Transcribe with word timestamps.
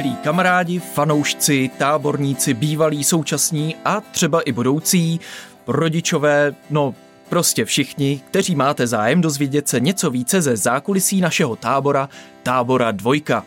Milí 0.00 0.16
kamarádi, 0.16 0.78
fanoušci, 0.78 1.70
táborníci, 1.78 2.54
bývalí, 2.54 3.04
současní 3.04 3.76
a 3.84 4.00
třeba 4.00 4.40
i 4.40 4.52
budoucí, 4.52 5.20
rodičové, 5.66 6.54
no 6.70 6.94
prostě 7.28 7.64
všichni, 7.64 8.20
kteří 8.30 8.54
máte 8.54 8.86
zájem 8.86 9.20
dozvědět 9.20 9.68
se 9.68 9.80
něco 9.80 10.10
více 10.10 10.42
ze 10.42 10.56
zákulisí 10.56 11.20
našeho 11.20 11.56
tábora, 11.56 12.08
tábora 12.42 12.90
dvojka. 12.90 13.44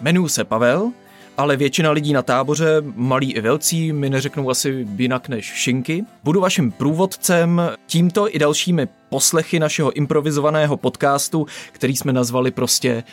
Jmenuji 0.00 0.28
se 0.28 0.44
Pavel, 0.44 0.92
ale 1.36 1.56
většina 1.56 1.90
lidí 1.90 2.12
na 2.12 2.22
táboře, 2.22 2.82
malí 2.94 3.32
i 3.32 3.40
velcí, 3.40 3.92
mi 3.92 4.10
neřeknou 4.10 4.50
asi 4.50 4.86
jinak 4.96 5.28
než 5.28 5.44
šinky. 5.44 6.04
Budu 6.24 6.40
vaším 6.40 6.72
průvodcem 6.72 7.62
tímto 7.86 8.36
i 8.36 8.38
dalšími 8.38 8.88
poslechy 9.08 9.58
našeho 9.58 9.92
improvizovaného 9.92 10.76
podcastu, 10.76 11.46
který 11.72 11.96
jsme 11.96 12.12
nazvali 12.12 12.50
prostě 12.50 13.04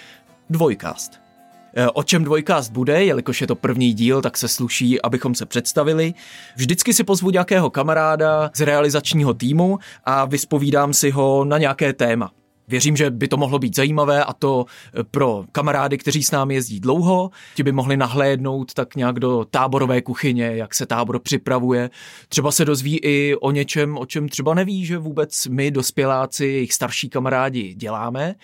Dvojcast. 0.50 1.31
E, 1.76 1.90
o 1.90 2.04
čem 2.04 2.24
dvojkást 2.24 2.72
bude, 2.72 3.04
jelikož 3.04 3.42
je 3.42 3.48
to 3.48 3.56
první 3.56 3.94
díl, 3.94 4.22
tak 4.22 4.38
se 4.38 4.48
sluší, 4.48 5.02
abychom 5.02 5.36
se 5.36 5.46
představili. 5.46 6.14
Vždycky 6.56 6.94
si 6.94 7.04
pozvu 7.04 7.30
nějakého 7.30 7.70
kamaráda 7.70 8.52
z 8.54 8.62
realizačního 8.62 9.34
týmu 9.34 9.80
a 10.06 10.26
vyspovídám 10.26 10.94
si 10.94 11.12
ho 11.12 11.46
na 11.46 11.58
nějaké 11.58 11.94
téma. 11.94 12.32
Věřím, 12.72 12.98
že 12.98 13.10
by 13.10 13.28
to 13.28 13.38
mohlo 13.38 13.60
být 13.60 13.76
zajímavé 13.76 14.24
a 14.24 14.34
to 14.34 14.66
pro 15.12 15.44
kamarády, 15.52 15.98
kteří 15.98 16.24
s 16.24 16.32
námi 16.32 16.54
jezdí 16.54 16.80
dlouho. 16.80 17.30
Ti 17.56 17.64
by 17.64 17.72
mohli 17.72 17.98
nahlédnout 17.98 18.74
tak 18.74 18.96
nějak 18.96 19.20
do 19.20 19.46
táborové 19.52 20.02
kuchyně, 20.02 20.52
jak 20.56 20.76
se 20.76 20.86
tábor 20.86 21.20
připravuje. 21.20 21.90
Třeba 22.30 22.52
se 22.52 22.66
dozví 22.66 23.00
i 23.04 23.36
o 23.36 23.52
něčem, 23.52 23.98
o 23.98 24.06
čem 24.06 24.30
třeba 24.30 24.54
neví, 24.54 24.86
že 24.86 24.98
vůbec 24.98 25.48
my, 25.48 25.72
dospěláci, 25.72 26.46
jejich 26.46 26.74
starší 26.74 27.10
kamarádi 27.10 27.74
děláme 27.74 28.36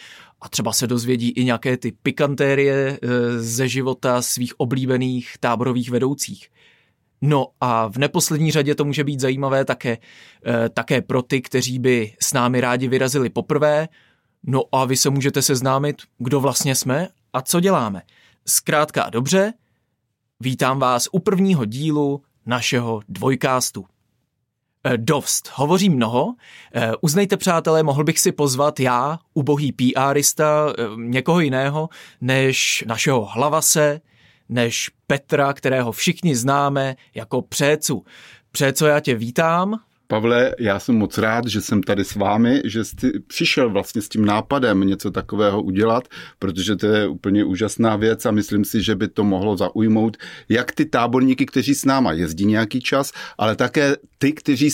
a 0.42 0.50
třeba 0.50 0.74
se 0.74 0.88
dozvědí 0.88 1.30
i 1.30 1.44
nějaké 1.44 1.78
ty 1.78 1.92
pikantérie 1.92 3.00
eh, 3.02 3.40
ze 3.40 3.68
života 3.68 4.22
svých 4.22 4.60
oblíbených 4.60 5.36
táborových 5.40 5.90
vedoucích. 5.90 6.50
No 7.22 7.48
a 7.62 7.88
v 7.88 7.98
neposlední 7.98 8.52
řadě 8.52 8.76
to 8.76 8.86
může 8.86 9.04
být 9.04 9.20
zajímavé 9.20 9.66
také, 9.66 9.98
eh, 10.46 10.70
také 10.70 11.02
pro 11.02 11.22
ty, 11.22 11.42
kteří 11.42 11.80
by 11.80 12.14
s 12.22 12.34
námi 12.34 12.62
rádi 12.62 12.88
vyrazili 12.88 13.30
poprvé. 13.30 13.88
No 14.50 14.64
a 14.72 14.86
vy 14.86 14.98
se 14.98 15.10
můžete 15.10 15.42
seznámit, 15.42 16.02
kdo 16.18 16.40
vlastně 16.40 16.76
jsme 16.76 17.08
a 17.34 17.42
co 17.42 17.60
děláme. 17.60 18.02
Zkrátka 18.46 19.04
a 19.04 19.10
dobře, 19.10 19.54
vítám 20.40 20.80
vás 20.80 21.08
u 21.12 21.20
prvního 21.20 21.66
dílu 21.66 22.24
našeho 22.46 23.02
dvojkástu. 23.10 23.86
Eh, 24.84 24.98
dost. 24.98 25.52
Hovoří 25.54 25.90
mnoho. 25.90 26.36
Eh, 26.74 26.92
uznejte, 27.02 27.38
přátelé, 27.38 27.84
mohl 27.84 28.04
bych 28.04 28.20
si 28.20 28.32
pozvat 28.32 28.80
já, 28.80 29.20
ubohý 29.34 29.72
PRista, 29.72 30.74
eh, 30.78 30.84
někoho 30.96 31.40
jiného, 31.40 31.90
než 32.22 32.84
našeho 32.88 33.26
hlavase, 33.26 34.02
než 34.50 34.92
Petra, 35.08 35.54
kterého 35.54 35.92
všichni 35.92 36.36
známe 36.36 36.96
jako 37.16 37.42
Přécu. 37.42 38.06
Přéco, 38.52 38.86
já 38.86 39.00
tě 39.00 39.16
vítám. 39.16 39.80
Pavle, 40.08 40.56
já 40.60 40.80
jsem 40.80 40.96
moc 40.96 41.18
rád, 41.18 41.48
že 41.48 41.62
jsem 41.62 41.84
tady 41.84 42.06
s 42.06 42.16
vámi, 42.16 42.62
že 42.66 42.86
jsi 42.86 43.20
přišel 43.28 43.70
vlastně 43.70 44.02
s 44.02 44.10
tím 44.10 44.26
nápadem 44.26 44.80
něco 44.80 45.12
takového 45.12 45.62
udělat, 45.64 46.08
protože 46.40 46.76
to 46.76 46.88
je 46.88 47.08
úplně 47.08 47.44
úžasná 47.44 47.96
věc 47.96 48.26
a 48.26 48.32
myslím 48.32 48.66
si, 48.66 48.84
že 48.84 48.96
by 48.96 49.08
to 49.08 49.24
mohlo 49.24 49.58
zaujmout 49.58 50.18
jak 50.50 50.72
ty 50.72 50.86
táborníky, 50.86 51.46
kteří 51.46 51.76
s 51.76 51.86
náma 51.86 52.12
jezdí 52.12 52.46
nějaký 52.46 52.82
čas, 52.82 53.12
ale 53.38 53.56
také 53.56 53.96
ty, 54.18 54.34
kteří 54.34 54.72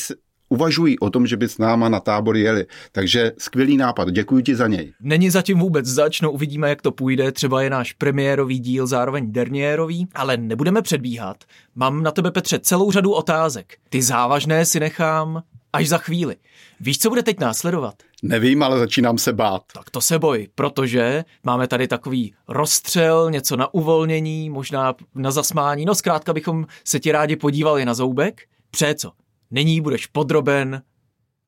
uvažují 0.54 1.00
o 1.00 1.10
tom, 1.10 1.28
že 1.28 1.38
by 1.38 1.50
s 1.50 1.58
náma 1.58 1.90
na 1.90 2.00
tábor 2.00 2.38
jeli. 2.38 2.66
Takže 2.92 3.32
skvělý 3.38 3.78
nápad, 3.78 4.12
děkuji 4.12 4.44
ti 4.44 4.56
za 4.56 4.68
něj. 4.68 4.94
Není 5.02 5.30
zatím 5.30 5.60
vůbec 5.60 5.86
zač, 5.86 6.22
no 6.22 6.32
uvidíme, 6.32 6.70
jak 6.70 6.82
to 6.82 6.92
půjde. 6.92 7.32
Třeba 7.32 7.62
je 7.62 7.70
náš 7.70 7.94
premiérový 7.94 8.60
díl, 8.60 8.88
zároveň 8.88 9.32
derniérový, 9.32 10.08
ale 10.16 10.38
nebudeme 10.38 10.82
předbíhat. 10.82 11.44
Mám 11.76 12.04
na 12.04 12.12
tebe, 12.12 12.32
Petře, 12.32 12.60
celou 12.60 12.92
řadu 12.92 13.12
otázek. 13.12 13.78
Ty 13.90 14.02
závažné 14.02 14.66
si 14.66 14.80
nechám 14.80 15.44
až 15.74 15.90
za 15.90 15.98
chvíli. 15.98 16.36
Víš, 16.80 17.00
co 17.00 17.10
bude 17.10 17.24
teď 17.24 17.40
následovat? 17.40 17.96
Nevím, 18.24 18.64
ale 18.64 18.80
začínám 18.80 19.18
se 19.18 19.34
bát. 19.34 19.62
Tak 19.74 19.90
to 19.90 20.02
se 20.02 20.20
boj, 20.20 20.48
protože 20.56 21.26
máme 21.44 21.68
tady 21.68 21.88
takový 21.88 22.34
rozstřel, 22.48 23.32
něco 23.32 23.58
na 23.58 23.74
uvolnění, 23.74 24.50
možná 24.50 24.96
na 25.16 25.32
zasmání. 25.32 25.86
No 25.86 25.96
zkrátka 25.96 26.34
bychom 26.34 26.66
se 26.86 27.00
ti 27.00 27.12
rádi 27.12 27.36
podívali 27.36 27.86
na 27.86 27.94
zoubek. 27.94 28.42
Přeco, 28.72 29.12
Nyní 29.56 29.82
budeš 29.82 30.08
podroben 30.08 30.82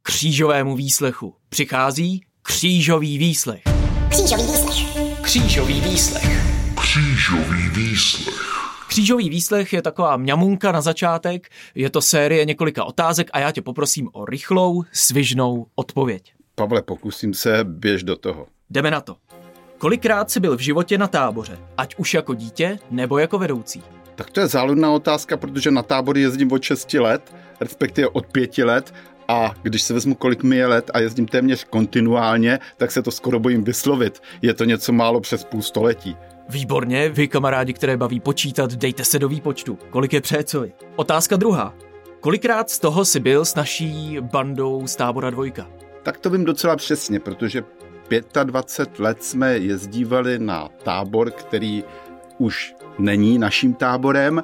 křížovému 0.02 0.76
výslechu. 0.76 1.36
Přichází 1.50 2.22
křížový 2.42 3.18
výslech. 3.18 3.62
Křížový 4.10 4.46
výslech. 4.46 5.22
Křížový 5.22 5.82
výslech. 5.82 6.46
Křížový 6.76 7.70
výslech. 7.70 8.36
Křížový 8.88 9.30
výslech 9.30 9.74
je 9.74 9.82
taková 9.82 10.18
mňamunka 10.18 10.72
na 10.72 10.82
začátek, 10.82 11.50
je 11.76 11.90
to 11.90 12.02
série 12.02 12.46
několika 12.46 12.84
otázek 12.84 13.30
a 13.34 13.40
já 13.40 13.52
tě 13.52 13.62
poprosím 13.62 14.10
o 14.14 14.26
rychlou, 14.26 14.84
svižnou 14.92 15.68
odpověď. 15.76 16.34
Pavle, 16.56 16.82
pokusím 16.82 17.34
se, 17.34 17.60
běž 17.64 18.04
do 18.04 18.16
toho. 18.16 18.48
Jdeme 18.70 18.92
na 18.92 19.02
to. 19.02 19.16
Kolikrát 19.78 20.32
jsi 20.32 20.40
byl 20.40 20.58
v 20.58 20.62
životě 20.62 20.98
na 20.98 21.08
táboře, 21.08 21.60
ať 21.78 21.96
už 21.96 22.14
jako 22.14 22.34
dítě 22.34 22.80
nebo 22.92 23.18
jako 23.18 23.40
vedoucí? 23.40 23.84
Tak 24.16 24.30
to 24.30 24.40
je 24.40 24.48
záludná 24.48 24.92
otázka, 24.92 25.38
protože 25.38 25.72
na 25.72 25.84
tábory 25.84 26.22
jezdím 26.22 26.52
od 26.52 26.64
6 26.64 26.94
let, 26.94 27.36
respektive 27.60 28.08
od 28.08 28.26
5 28.26 28.58
let 28.58 28.94
a 29.28 29.54
když 29.62 29.82
se 29.82 29.94
vezmu, 29.94 30.16
kolik 30.16 30.44
mi 30.44 30.56
je 30.56 30.68
let 30.68 30.92
a 30.94 31.00
jezdím 31.00 31.26
téměř 31.26 31.64
kontinuálně, 31.64 32.60
tak 32.78 32.92
se 32.92 33.02
to 33.02 33.12
skoro 33.12 33.40
bojím 33.40 33.64
vyslovit. 33.64 34.22
Je 34.42 34.54
to 34.54 34.66
něco 34.66 34.94
málo 34.94 35.22
přes 35.22 35.44
půl 35.44 35.62
století. 35.62 36.18
Výborně, 36.50 37.10
vy 37.10 37.28
kamarádi, 37.28 37.74
které 37.74 37.98
baví 37.98 38.20
počítat, 38.20 38.74
dejte 38.74 39.04
se 39.04 39.20
do 39.20 39.30
výpočtu. 39.30 39.80
Kolik 39.90 40.14
je 40.14 40.22
přecovi? 40.22 40.74
Otázka 40.96 41.36
druhá. 41.36 41.74
Kolikrát 42.20 42.70
z 42.70 42.80
toho 42.80 43.06
si 43.06 43.20
byl 43.20 43.46
s 43.46 43.56
naší 43.56 44.18
bandou 44.22 44.88
z 44.88 44.96
tábora 44.96 45.30
dvojka? 45.30 45.68
Tak 46.04 46.18
to 46.18 46.30
vím 46.30 46.46
docela 46.46 46.76
přesně, 46.76 47.20
protože 47.20 47.64
25 48.44 49.00
let 49.00 49.24
jsme 49.24 49.58
jezdívali 49.58 50.40
na 50.40 50.70
tábor, 50.84 51.32
který 51.32 51.84
už 52.38 52.76
není 53.00 53.38
naším 53.38 53.74
táborem 53.74 54.44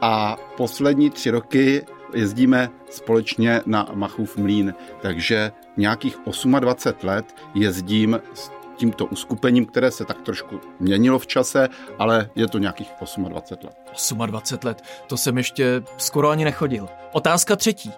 a 0.00 0.36
poslední 0.56 1.10
tři 1.10 1.30
roky 1.30 1.84
jezdíme 2.14 2.70
společně 2.90 3.60
na 3.66 3.88
Machův 3.94 4.36
mlín, 4.36 4.74
takže 5.02 5.52
nějakých 5.76 6.18
28 6.60 7.08
let 7.08 7.34
jezdím 7.54 8.20
s 8.34 8.50
tímto 8.76 9.06
uskupením, 9.06 9.66
které 9.66 9.90
se 9.90 10.04
tak 10.04 10.22
trošku 10.22 10.60
měnilo 10.80 11.18
v 11.18 11.26
čase, 11.26 11.68
ale 11.98 12.30
je 12.34 12.48
to 12.48 12.58
nějakých 12.58 12.88
28 12.98 13.24
let. 13.24 14.30
28 14.30 14.66
let, 14.68 14.82
to 15.06 15.16
jsem 15.16 15.38
ještě 15.38 15.82
skoro 15.98 16.28
ani 16.28 16.44
nechodil. 16.44 16.88
Otázka 17.12 17.56
třetí. 17.56 17.92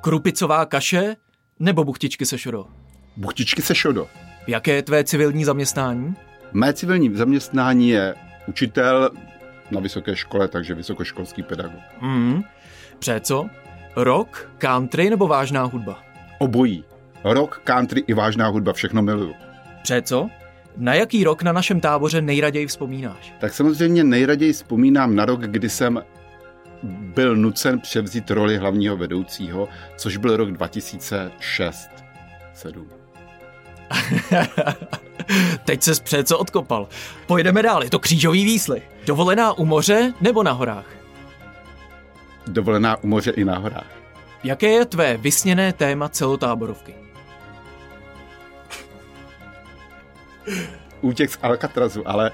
Krupicová 0.00 0.66
kaše 0.66 1.16
nebo 1.58 1.84
buchtičky 1.84 2.26
se 2.26 2.38
šodo? 2.38 2.66
Buchtičky 3.16 3.62
se 3.62 3.74
šodo. 3.74 4.08
Jaké 4.46 4.72
je 4.72 4.82
tvé 4.82 5.04
civilní 5.04 5.44
zaměstnání? 5.44 6.14
Mé 6.52 6.72
civilní 6.72 7.16
zaměstnání 7.16 7.88
je 7.88 8.14
učitel 8.50 9.10
na 9.70 9.80
vysoké 9.80 10.16
škole, 10.16 10.48
takže 10.48 10.74
vysokoškolský 10.74 11.42
pedagog. 11.42 11.80
Mm. 12.00 12.42
Přeco? 12.98 13.46
Rock, 13.96 14.50
country 14.58 15.10
nebo 15.10 15.28
vážná 15.28 15.64
hudba? 15.64 16.02
Obojí. 16.38 16.84
Rock, 17.24 17.60
country 17.64 18.04
i 18.06 18.14
vážná 18.14 18.48
hudba, 18.48 18.72
všechno 18.72 19.02
miluju. 19.02 19.34
Přeco? 19.82 20.30
Na 20.76 20.94
jaký 20.94 21.24
rok 21.24 21.42
na 21.42 21.52
našem 21.52 21.80
táboře 21.80 22.22
nejraději 22.22 22.66
vzpomínáš? 22.66 23.34
Tak 23.38 23.54
samozřejmě 23.54 24.04
nejraději 24.04 24.52
vzpomínám 24.52 25.14
na 25.14 25.24
rok, 25.24 25.40
kdy 25.40 25.68
jsem 25.68 26.02
byl 26.82 27.36
nucen 27.36 27.80
převzít 27.80 28.30
roli 28.30 28.56
hlavního 28.56 28.96
vedoucího, 28.96 29.68
což 29.96 30.16
byl 30.16 30.36
rok 30.36 30.50
2006 30.50 31.90
7 32.52 32.88
Teď 35.64 35.82
se 35.82 36.02
přece 36.02 36.36
odkopal. 36.36 36.88
Pojedeme 37.26 37.62
dál, 37.62 37.84
je 37.84 37.90
to 37.90 37.98
křížový 37.98 38.44
výslech. 38.44 38.90
Dovolená 39.06 39.52
u 39.52 39.64
moře 39.64 40.12
nebo 40.20 40.42
na 40.42 40.52
horách? 40.52 40.86
Dovolená 42.46 42.96
u 43.02 43.06
moře 43.06 43.30
i 43.30 43.44
na 43.44 43.58
horách. 43.58 43.90
Jaké 44.44 44.68
je 44.68 44.84
tvé 44.84 45.16
vysněné 45.16 45.72
téma 45.72 46.08
celotáborovky? 46.08 46.94
Útěk 51.00 51.30
z 51.30 51.38
Alcatrazu, 51.42 52.08
ale... 52.08 52.30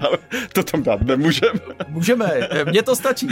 ale 0.00 0.18
to 0.52 0.62
tam 0.62 0.82
dát 0.82 1.02
nemůžeme. 1.02 1.60
Můžeme, 1.88 2.48
mně 2.70 2.82
to 2.82 2.96
stačí. 2.96 3.28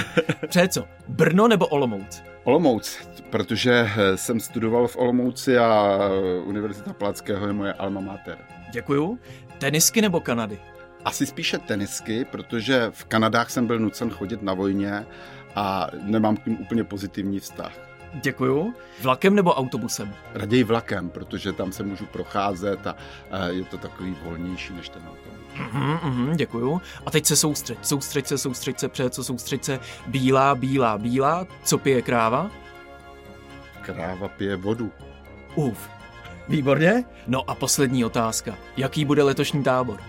Přeco, 0.48 0.84
Brno 1.08 1.48
nebo 1.48 1.66
Olomouc? 1.66 2.22
Olomouc, 2.44 2.98
protože 3.30 3.90
jsem 4.14 4.40
studoval 4.40 4.88
v 4.88 4.96
Olomouci 4.96 5.58
a 5.58 5.98
Univerzita 6.44 6.92
Palackého 6.92 7.46
je 7.46 7.52
moje 7.52 7.72
alma 7.72 8.00
mater. 8.00 8.38
Děkuju. 8.72 9.18
Tenisky 9.58 10.02
nebo 10.02 10.20
Kanady? 10.20 10.58
Asi 11.04 11.26
spíše 11.26 11.58
tenisky, 11.58 12.24
protože 12.24 12.86
v 12.90 13.04
Kanadách 13.04 13.50
jsem 13.50 13.66
byl 13.66 13.78
nucen 13.78 14.10
chodit 14.10 14.42
na 14.42 14.54
vojně 14.54 15.06
a 15.54 15.88
nemám 16.02 16.36
k 16.36 16.46
ním 16.46 16.60
úplně 16.60 16.84
pozitivní 16.84 17.40
vztah. 17.40 17.72
Děkuju. 18.14 18.74
Vlakem 19.02 19.34
nebo 19.34 19.54
autobusem? 19.54 20.14
Raději 20.34 20.64
vlakem, 20.64 21.10
protože 21.10 21.52
tam 21.52 21.72
se 21.72 21.82
můžu 21.82 22.06
procházet 22.06 22.86
a 22.86 22.96
je 23.46 23.64
to 23.64 23.78
takový 23.78 24.16
volnější 24.24 24.72
než 24.72 24.88
ten 24.88 25.02
autobus. 25.02 25.32
Mm, 25.72 25.98
mm, 26.12 26.36
děkuju. 26.36 26.80
A 27.06 27.10
teď 27.10 27.26
se 27.26 27.36
soustřeď. 27.36 27.78
Soustřeď 27.82 28.26
se, 28.26 28.38
soustřeď 28.38 28.78
se, 28.78 28.88
před 28.88 29.14
co 29.14 29.24
soustřeď 29.24 29.64
se. 29.64 29.80
Bílá, 30.06 30.54
bílá, 30.54 30.98
bílá. 30.98 31.46
Co 31.64 31.78
pije 31.78 32.02
kráva? 32.02 32.50
Kráva 33.82 34.28
pije 34.28 34.56
vodu. 34.56 34.92
Uf. 35.54 35.88
Výborně. 36.48 37.04
No 37.26 37.50
a 37.50 37.54
poslední 37.54 38.04
otázka. 38.04 38.54
Jaký 38.76 39.04
bude 39.04 39.22
letošní 39.22 39.62
tábor? 39.62 40.00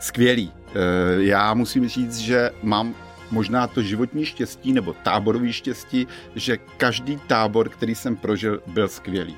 Skvělý. 0.00 0.52
E, 0.74 1.22
já 1.22 1.54
musím 1.54 1.88
říct, 1.88 2.18
že 2.18 2.50
mám 2.62 2.94
možná 3.30 3.66
to 3.66 3.82
životní 3.82 4.26
štěstí 4.26 4.72
nebo 4.72 4.92
táborový 4.92 5.52
štěstí, 5.52 6.06
že 6.34 6.56
každý 6.76 7.20
tábor, 7.26 7.68
který 7.68 7.94
jsem 7.94 8.16
prožil, 8.16 8.62
byl 8.66 8.88
skvělý. 8.88 9.36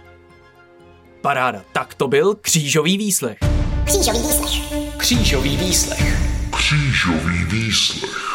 Paráda. 1.21 1.65
Tak 1.73 1.94
to 1.94 2.09
byl 2.09 2.35
křížový 2.35 2.99
výslech. 2.99 3.39
Křížový 3.85 4.19
výslech. 4.19 4.97
Křížový 4.97 5.56
výslech. 5.56 6.17
Křížový 6.50 7.44
výslech. 7.44 8.33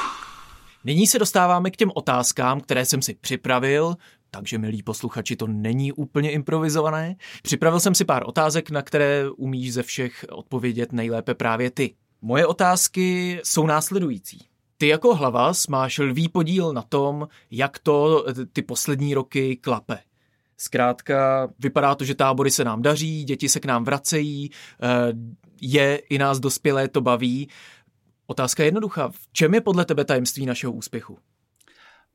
Nyní 0.83 1.07
se 1.07 1.19
dostáváme 1.19 1.71
k 1.71 1.75
těm 1.75 1.92
otázkám, 1.95 2.62
které 2.62 2.86
jsem 2.86 3.01
si 3.01 3.13
připravil, 3.13 3.95
takže 4.31 4.57
milí 4.57 4.83
posluchači, 4.83 5.36
to 5.36 5.48
není 5.48 5.92
úplně 5.92 6.31
improvizované. 6.31 7.15
Připravil 7.44 7.80
jsem 7.80 7.95
si 7.95 8.06
pár 8.06 8.24
otázek, 8.25 8.69
na 8.69 8.81
které 8.81 9.30
umíš 9.38 9.74
ze 9.74 9.83
všech 9.83 10.25
odpovědět 10.30 10.92
nejlépe 10.92 11.33
právě 11.33 11.71
ty. 11.71 11.95
Moje 12.21 12.45
otázky 12.45 13.39
jsou 13.44 13.65
následující. 13.65 14.45
Ty 14.77 14.88
jako 14.88 15.15
hlava 15.15 15.51
máš 15.69 15.97
lvý 15.97 16.29
podíl 16.29 16.74
na 16.74 16.81
tom, 16.81 17.27
jak 17.51 17.79
to 17.79 18.25
ty 18.53 18.62
poslední 18.62 19.13
roky 19.13 19.56
klape. 19.56 20.00
Zkrátka, 20.57 21.50
vypadá 21.59 21.95
to, 21.95 22.06
že 22.06 22.15
tábory 22.15 22.51
se 22.51 22.63
nám 22.63 22.81
daří, 22.81 23.24
děti 23.24 23.50
se 23.50 23.59
k 23.59 23.65
nám 23.65 23.83
vracejí, 23.83 24.51
eh, 24.51 24.88
je 25.62 25.95
i 25.97 26.18
nás 26.18 26.39
dospělé 26.39 26.88
to 26.88 27.01
baví. 27.01 27.50
Otázka 28.27 28.63
je 28.63 28.68
jednoduchá. 28.68 29.09
V 29.09 29.27
čem 29.31 29.53
je 29.53 29.62
podle 29.62 29.85
tebe 29.85 30.06
tajemství 30.06 30.45
našeho 30.45 30.74
úspěchu? 30.74 31.18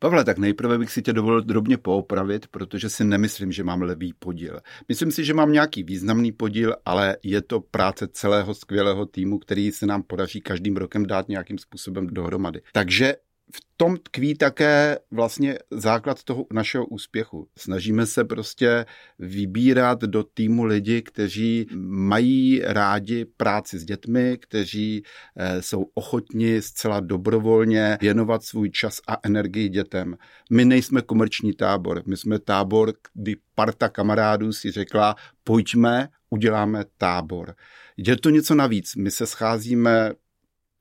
Pavle, 0.03 0.25
tak 0.25 0.39
nejprve 0.39 0.79
bych 0.79 0.91
si 0.91 1.03
tě 1.03 1.13
dovolil 1.13 1.43
drobně 1.43 1.79
poopravit, 1.79 2.47
protože 2.47 2.89
si 2.89 3.05
nemyslím, 3.05 3.53
že 3.53 3.65
mám 3.65 3.83
levý 3.83 4.13
podíl. 4.13 4.61
Myslím 4.89 5.11
si, 5.11 5.25
že 5.25 5.35
mám 5.35 5.53
nějaký 5.53 5.83
významný 5.83 6.33
podíl, 6.33 6.77
ale 6.85 7.17
je 7.23 7.43
to 7.43 7.61
práce 7.61 8.09
celého 8.09 8.55
skvělého 8.55 9.07
týmu, 9.07 9.39
který 9.39 9.73
se 9.73 9.87
nám 9.87 10.03
podaří 10.03 10.41
každým 10.41 10.77
rokem 10.77 11.07
dát 11.07 11.29
nějakým 11.29 11.59
způsobem 11.59 12.07
dohromady. 12.07 12.61
Takže 12.73 13.15
v 13.55 13.61
tom 13.77 13.97
tkví 13.97 14.35
také 14.35 14.99
vlastně 15.11 15.59
základ 15.71 16.23
toho 16.23 16.47
našeho 16.53 16.87
úspěchu. 16.87 17.49
Snažíme 17.59 18.07
se 18.07 18.25
prostě 18.25 18.87
vybírat 19.19 20.01
do 20.01 20.25
týmu 20.25 20.65
lidi, 20.65 21.03
kteří 21.03 21.67
mají 21.87 22.61
rádi 22.65 23.25
práci 23.25 23.79
s 23.79 23.85
dětmi, 23.85 24.39
kteří 24.41 25.03
eh, 25.37 25.63
jsou 25.63 25.87
ochotni 25.95 26.63
zcela 26.63 27.01
dobrovolně 27.01 27.99
věnovat 28.01 28.43
svůj 28.43 28.71
čas 28.71 29.01
a 29.09 29.17
energii 29.23 29.69
dětem. 29.69 30.17
My 30.51 30.65
nejsme 30.65 31.03
komerční 31.03 31.53
tábor, 31.53 32.03
my 32.07 32.17
jsme 32.17 32.39
tábor, 32.39 32.93
kdy 33.15 33.37
parta 33.55 33.89
kamarádů 33.89 34.53
si 34.53 34.71
řekla, 34.71 35.17
pojďme, 35.45 36.09
uděláme 36.31 36.85
tábor. 36.99 37.55
Je 37.97 38.17
to 38.17 38.31
něco 38.31 38.55
navíc. 38.55 38.97
My 38.97 39.11
se 39.11 39.27
scházíme 39.27 40.13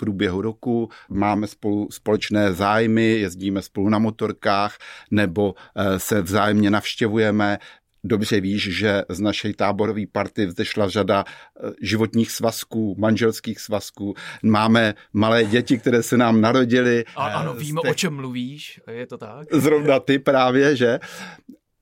průběhu 0.02 0.42
roku, 0.42 0.90
máme 1.10 1.48
spolu 1.48 1.88
společné 1.92 2.54
zájmy, 2.54 3.04
jezdíme 3.04 3.62
spolu 3.62 3.90
na 3.90 4.00
motorkách 4.00 4.78
nebo 5.12 5.54
eh, 5.54 6.00
se 6.00 6.22
vzájemně 6.22 6.70
navštěvujeme, 6.70 7.58
Dobře 8.04 8.42
víš, 8.42 8.78
že 8.78 9.04
z 9.10 9.20
naší 9.20 9.54
táborové 9.54 10.02
party 10.12 10.46
vzešla 10.46 10.90
řada 10.90 11.24
eh, 11.26 11.70
životních 11.82 12.32
svazků, 12.32 12.96
manželských 12.98 13.60
svazků. 13.60 14.14
Máme 14.44 14.94
malé 15.14 15.46
děti, 15.46 15.78
které 15.78 16.04
se 16.04 16.18
nám 16.18 16.42
narodily. 16.42 17.06
A, 17.16 17.26
ano, 17.26 17.54
víme, 17.54 17.82
těch... 17.82 17.92
o 17.92 17.94
čem 17.94 18.16
mluvíš, 18.16 18.82
je 18.92 19.08
to 19.08 19.18
tak? 19.18 19.48
Zrovna 19.54 20.00
ty 20.00 20.20
právě, 20.20 20.76
že? 20.76 21.00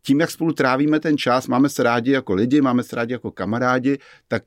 Tím, 0.05 0.19
jak 0.19 0.31
spolu 0.31 0.53
trávíme 0.53 0.99
ten 0.99 1.17
čas, 1.17 1.47
máme 1.47 1.69
se 1.69 1.83
rádi 1.83 2.11
jako 2.11 2.33
lidi, 2.33 2.61
máme 2.61 2.83
se 2.83 2.95
rádi 2.95 3.13
jako 3.13 3.31
kamarádi, 3.31 3.97
tak 4.27 4.43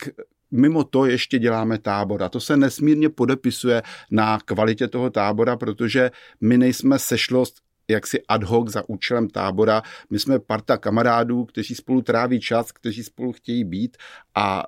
mimo 0.52 0.84
to 0.84 1.06
ještě 1.06 1.38
děláme 1.38 1.78
tábor 1.78 2.22
a 2.22 2.28
to 2.28 2.40
se 2.40 2.56
nesmírně 2.56 3.08
podepisuje 3.08 3.82
na 4.10 4.38
kvalitě 4.44 4.88
toho 4.88 5.10
tábora, 5.10 5.56
protože 5.56 6.10
my 6.40 6.58
nejsme 6.58 6.98
sešlost 6.98 7.54
jaksi 7.88 8.22
ad 8.28 8.42
hoc 8.44 8.72
za 8.72 8.88
účelem 8.88 9.28
tábora. 9.28 9.82
My 10.10 10.18
jsme 10.18 10.38
parta 10.38 10.76
kamarádů, 10.76 11.44
kteří 11.44 11.74
spolu 11.74 12.02
tráví 12.02 12.40
čas, 12.40 12.72
kteří 12.72 13.04
spolu 13.04 13.32
chtějí 13.32 13.64
být 13.64 13.96
a 14.34 14.62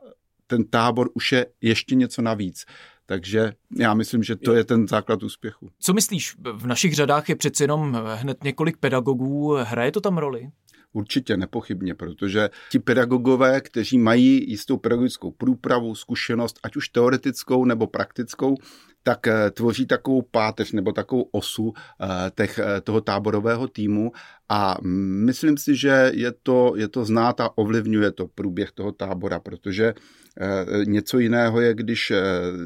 ten 0.47 0.65
tábor 0.65 1.11
už 1.15 1.33
je 1.33 1.47
ještě 1.61 1.95
něco 1.95 2.23
navíc. 2.23 2.65
Takže 3.07 3.53
já 3.77 3.95
myslím, 3.95 4.23
že 4.23 4.37
to 4.37 4.55
je 4.55 4.65
ten 4.65 4.89
základ 4.89 5.23
úspěchu. 5.23 5.71
Co 5.79 5.93
myslíš, 5.93 6.37
v 6.53 6.67
našich 6.67 6.95
řadách 6.95 7.29
je 7.29 7.37
přeci 7.37 7.63
jenom 7.63 7.99
hned 8.15 8.45
několik 8.45 8.77
pedagogů, 8.77 9.57
hraje 9.63 9.93
to 9.93 10.01
tam 10.01 10.19
roli? 10.19 10.51
Určitě 10.95 11.37
nepochybně, 11.37 11.95
protože 11.95 12.51
ti 12.71 12.79
pedagogové, 12.79 13.61
kteří 13.61 13.99
mají 13.99 14.51
jistou 14.51 14.77
pedagogickou 14.77 15.31
průpravu, 15.31 15.95
zkušenost, 15.95 16.59
ať 16.63 16.77
už 16.77 16.89
teoretickou 16.89 17.65
nebo 17.65 17.87
praktickou, 17.87 18.57
tak 19.03 19.27
eh, 19.27 19.51
tvoří 19.51 19.87
takovou 19.87 20.23
páteř 20.23 20.73
nebo 20.73 20.93
takovou 20.93 21.23
osu 21.23 21.73
eh, 21.77 22.31
těch, 22.35 22.59
eh, 22.59 22.81
toho 22.81 23.01
táborového 23.01 23.69
týmu. 23.69 24.13
A 24.49 24.77
myslím 25.25 25.57
si, 25.57 25.77
že 25.77 26.11
je 26.15 26.33
to, 26.43 26.73
je 26.77 26.89
to 26.89 27.05
znát 27.05 27.41
a 27.41 27.59
ovlivňuje 27.59 28.13
to 28.13 28.27
průběh 28.27 28.73
toho 28.73 28.93
tábora, 28.93 29.41
protože 29.41 29.95
něco 30.85 31.19
jiného 31.19 31.61
je, 31.61 31.75
když 31.75 32.13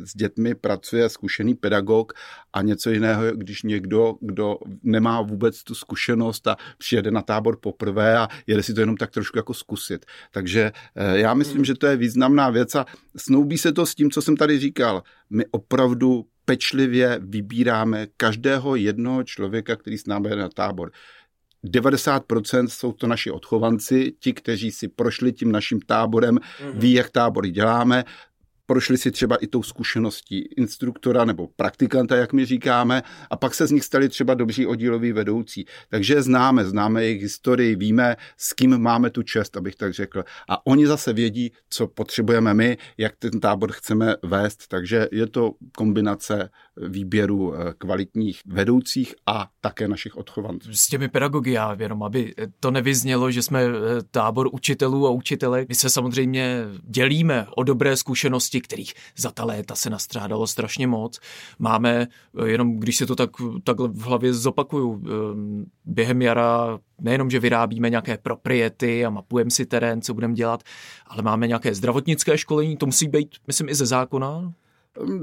s 0.05 0.17
dětmi 0.17 0.55
pracuje 0.55 1.09
zkušený 1.09 1.55
pedagog 1.55 2.13
a 2.53 2.63
něco 2.63 2.91
jiného 2.91 3.25
je, 3.25 3.33
když 3.37 3.63
někdo, 3.63 4.15
kdo 4.21 4.59
nemá 4.83 5.23
vůbec 5.23 5.63
tu 5.63 5.75
zkušenost 5.75 6.47
a 6.47 6.57
přijede 6.79 7.11
na 7.11 7.23
tábor 7.23 7.59
poprvé 7.61 8.19
a 8.19 8.29
jede 8.47 8.63
si 8.63 8.75
to 8.75 8.81
jenom 8.81 8.97
tak 8.97 9.11
trošku 9.11 9.39
jako 9.39 9.55
zkusit. 9.55 10.07
Takže 10.31 10.73
já 11.13 11.35
myslím, 11.35 11.65
že 11.65 11.75
to 11.75 11.87
je 11.87 11.97
významná 11.97 12.51
věc 12.51 12.75
a 12.75 12.87
snoubí 13.17 13.59
se 13.59 13.73
to 13.73 13.87
s 13.87 13.95
tím, 13.95 14.11
co 14.11 14.23
jsem 14.23 14.37
tady 14.37 14.59
říkal. 14.59 15.03
My 15.31 15.45
opravdu 15.51 16.27
pečlivě 16.45 17.21
vybíráme 17.23 18.07
každého 18.17 18.77
jednoho 18.77 19.25
člověka, 19.25 19.77
který 19.77 19.99
s 19.99 20.07
námi 20.07 20.29
je 20.29 20.37
na 20.37 20.49
tábor. 20.49 20.91
90% 21.65 22.67
jsou 22.69 22.93
to 22.93 23.07
naši 23.07 23.31
odchovanci, 23.31 24.13
ti, 24.21 24.33
kteří 24.33 24.71
si 24.71 24.89
prošli 24.89 25.33
tím 25.33 25.53
naším 25.53 25.81
táborem, 25.81 26.37
mm-hmm. 26.37 26.73
ví, 26.75 26.93
jak 26.93 27.11
tábory 27.11 27.51
děláme, 27.51 28.05
prošli 28.69 28.99
si 28.99 29.11
třeba 29.11 29.37
i 29.37 29.47
tou 29.47 29.63
zkušeností 29.63 30.39
instruktora 30.57 31.25
nebo 31.25 31.49
praktikanta, 31.57 32.17
jak 32.17 32.33
my 32.33 32.45
říkáme, 32.45 33.03
a 33.31 33.37
pak 33.37 33.55
se 33.55 33.67
z 33.67 33.71
nich 33.71 33.85
stali 33.85 34.09
třeba 34.09 34.35
dobří 34.35 34.67
oddíloví 34.67 35.13
vedoucí. 35.13 35.65
Takže 35.89 36.23
známe, 36.23 36.65
známe 36.65 37.05
jejich 37.05 37.23
historii, 37.23 37.77
víme, 37.77 38.17
s 38.37 38.53
kým 38.53 38.79
máme 38.79 39.11
tu 39.11 39.23
čest, 39.23 39.57
abych 39.57 39.77
tak 39.77 39.93
řekl. 39.93 40.25
A 40.49 40.67
oni 40.67 40.87
zase 40.87 41.13
vědí, 41.13 41.53
co 41.71 41.87
potřebujeme 41.87 42.55
my, 42.55 42.77
jak 42.99 43.17
ten 43.17 43.41
tábor 43.41 43.73
chceme 43.73 44.15
vést, 44.23 44.69
takže 44.69 45.09
je 45.13 45.27
to 45.27 45.53
kombinace 45.77 46.51
výběru 46.77 47.55
eh, 47.55 47.75
kvalitních 47.79 48.41
vedoucích 48.47 49.15
a 49.27 49.49
také 49.61 49.89
našich 49.89 50.17
odchovanců. 50.17 50.73
S 50.73 50.87
těmi 50.87 51.09
pedagogy, 51.09 51.53
já 51.53 51.77
jenom, 51.79 52.03
aby 52.03 52.35
to 52.61 52.71
nevyznělo, 52.71 53.31
že 53.31 53.43
jsme 53.43 53.63
eh, 53.63 53.71
tábor 54.11 54.49
učitelů 54.53 55.07
a 55.07 55.11
učitelek. 55.11 55.69
My 55.69 55.75
se 55.75 55.91
samozřejmě 55.91 56.65
dělíme 56.89 57.47
o 57.57 57.63
dobré 57.63 57.97
zkušenosti, 57.97 58.58
kterých 58.61 58.95
za 59.17 59.31
ta 59.31 59.45
léta 59.45 59.75
se 59.75 59.91
nastřádalo 59.91 60.47
strašně 60.47 60.87
moc. 60.87 61.21
Máme, 61.59 62.07
eh, 62.43 62.49
jenom 62.49 62.77
když 62.77 62.97
se 62.97 63.07
to 63.07 63.17
tak, 63.17 63.31
takhle 63.65 63.89
v 63.89 64.01
hlavě 64.01 64.35
zopakuju, 64.35 65.03
během 65.85 66.23
jara 66.23 66.79
nejenom, 67.01 67.31
že 67.31 67.41
vyrábíme 67.41 67.91
nějaké 67.91 68.19
propriety 68.19 69.05
a 69.05 69.11
mapujeme 69.11 69.51
si 69.51 69.67
terén, 69.67 70.03
co 70.03 70.15
budeme 70.15 70.35
dělat, 70.35 70.63
ale 71.07 71.23
máme 71.23 71.47
nějaké 71.47 71.75
zdravotnické 71.75 72.39
školení, 72.39 72.77
to 72.77 72.87
musí 72.87 73.09
být, 73.09 73.37
myslím, 73.47 73.69
i 73.69 73.75
ze 73.75 73.87
zákona, 73.87 74.53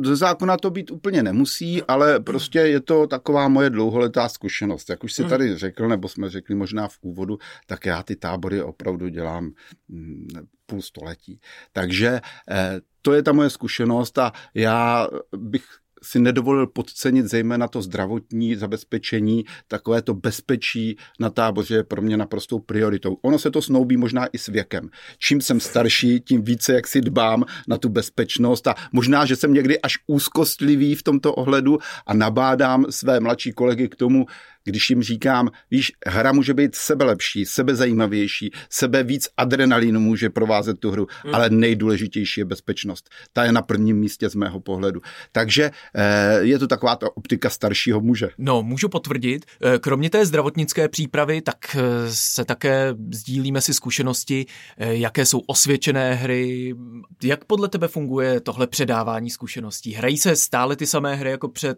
ze 0.04 0.16
zákona 0.16 0.58
to 0.58 0.70
být 0.70 0.92
úplně 0.92 1.24
nemusí, 1.24 1.84
ale 1.84 2.20
prostě 2.20 2.60
je 2.60 2.80
to 2.82 3.08
taková 3.08 3.48
moje 3.48 3.70
dlouholetá 3.70 4.30
zkušenost. 4.30 4.90
Jak 4.90 5.04
už 5.04 5.14
si 5.14 5.22
hmm. 5.22 5.30
tady 5.30 5.58
řekl, 5.58 5.88
nebo 5.88 6.08
jsme 6.08 6.30
řekli 6.30 6.56
možná 6.56 6.88
v 6.88 6.98
úvodu, 7.02 7.38
tak 7.68 7.86
já 7.86 8.04
ty 8.04 8.16
tábory 8.16 8.62
opravdu 8.62 9.08
dělám 9.08 9.52
mm, 9.88 10.28
půl 10.66 10.82
století. 10.82 11.40
Takže 11.74 12.22
eh, 12.52 12.82
to 13.02 13.14
je 13.14 13.24
ta 13.24 13.34
moje 13.34 13.50
zkušenost 13.50 14.18
a 14.18 14.32
já 14.54 15.08
bych 15.38 15.66
si 16.06 16.20
nedovolil 16.20 16.68
podcenit 16.68 17.26
zejména 17.26 17.68
to 17.68 17.82
zdravotní 17.82 18.56
zabezpečení, 18.56 19.46
takové 19.68 20.02
to 20.02 20.14
bezpečí 20.14 20.98
na 21.20 21.30
táboře 21.30 21.76
je 21.76 21.84
pro 21.84 22.02
mě 22.02 22.18
naprostou 22.18 22.60
prioritou. 22.60 23.18
Ono 23.22 23.40
se 23.40 23.52
to 23.52 23.62
snoubí 23.62 23.98
možná 23.98 24.26
i 24.26 24.38
s 24.38 24.48
věkem. 24.48 24.90
Čím 25.18 25.42
jsem 25.42 25.60
starší, 25.60 26.20
tím 26.20 26.42
více 26.42 26.74
jak 26.74 26.88
si 26.88 27.02
dbám 27.02 27.46
na 27.68 27.78
tu 27.78 27.90
bezpečnost 27.90 28.68
a 28.68 28.76
možná, 28.92 29.26
že 29.26 29.36
jsem 29.36 29.54
někdy 29.54 29.82
až 29.82 29.94
úzkostlivý 30.08 30.96
v 30.96 31.04
tomto 31.04 31.34
ohledu 31.34 31.80
a 32.06 32.14
nabádám 32.14 32.86
své 32.90 33.20
mladší 33.20 33.52
kolegy 33.52 33.90
k 33.90 33.96
tomu, 33.96 34.26
když 34.66 34.90
jim 34.90 35.04
říkám, 35.04 35.50
víš, 35.72 35.92
hra 36.08 36.32
může 36.32 36.54
být 36.54 36.76
sebelepší, 36.76 37.46
sebezajímavější, 37.46 38.52
sebe 38.70 39.04
víc 39.04 39.28
adrenalinu 39.38 40.00
může 40.00 40.30
provázet 40.30 40.80
tu 40.80 40.92
hru, 40.92 41.08
hmm. 41.24 41.36
ale 41.36 41.50
nejdůležitější 41.50 42.42
je 42.42 42.46
bezpečnost. 42.46 43.10
Ta 43.34 43.44
je 43.44 43.52
na 43.52 43.62
prvním 43.62 43.98
místě 43.98 44.30
z 44.30 44.36
mého 44.36 44.60
pohledu. 44.60 45.02
Takže 45.32 45.72
eh, 45.96 46.40
je 46.42 46.60
to 46.60 46.68
taková 46.68 46.96
ta 46.96 47.08
optika 47.16 47.50
staršího 47.50 48.02
muže. 48.02 48.30
No, 48.38 48.64
můžu 48.64 48.90
potvrdit. 48.90 49.46
Eh, 49.64 49.80
kromě 49.80 50.10
té 50.10 50.26
zdravotnické 50.26 50.90
přípravy, 50.90 51.42
tak 51.42 51.76
eh, 51.76 51.82
se 52.10 52.46
také 52.46 52.96
sdílíme 53.12 53.62
si 53.62 53.74
zkušenosti, 53.74 54.46
jaké 54.78 55.26
jsou 55.26 55.40
osvědčené 55.40 56.14
hry. 56.14 56.76
Jak 57.24 57.46
podle 57.46 57.68
tebe 57.68 57.88
funguje 57.88 58.40
tohle 58.40 58.68
předávání 58.68 59.30
zkušeností? 59.30 59.94
Hrají 59.94 60.18
se 60.18 60.36
stále 60.36 60.76
ty 60.76 60.86
samé 60.86 61.16
hry 61.16 61.30
jako 61.32 61.48
před 61.48 61.78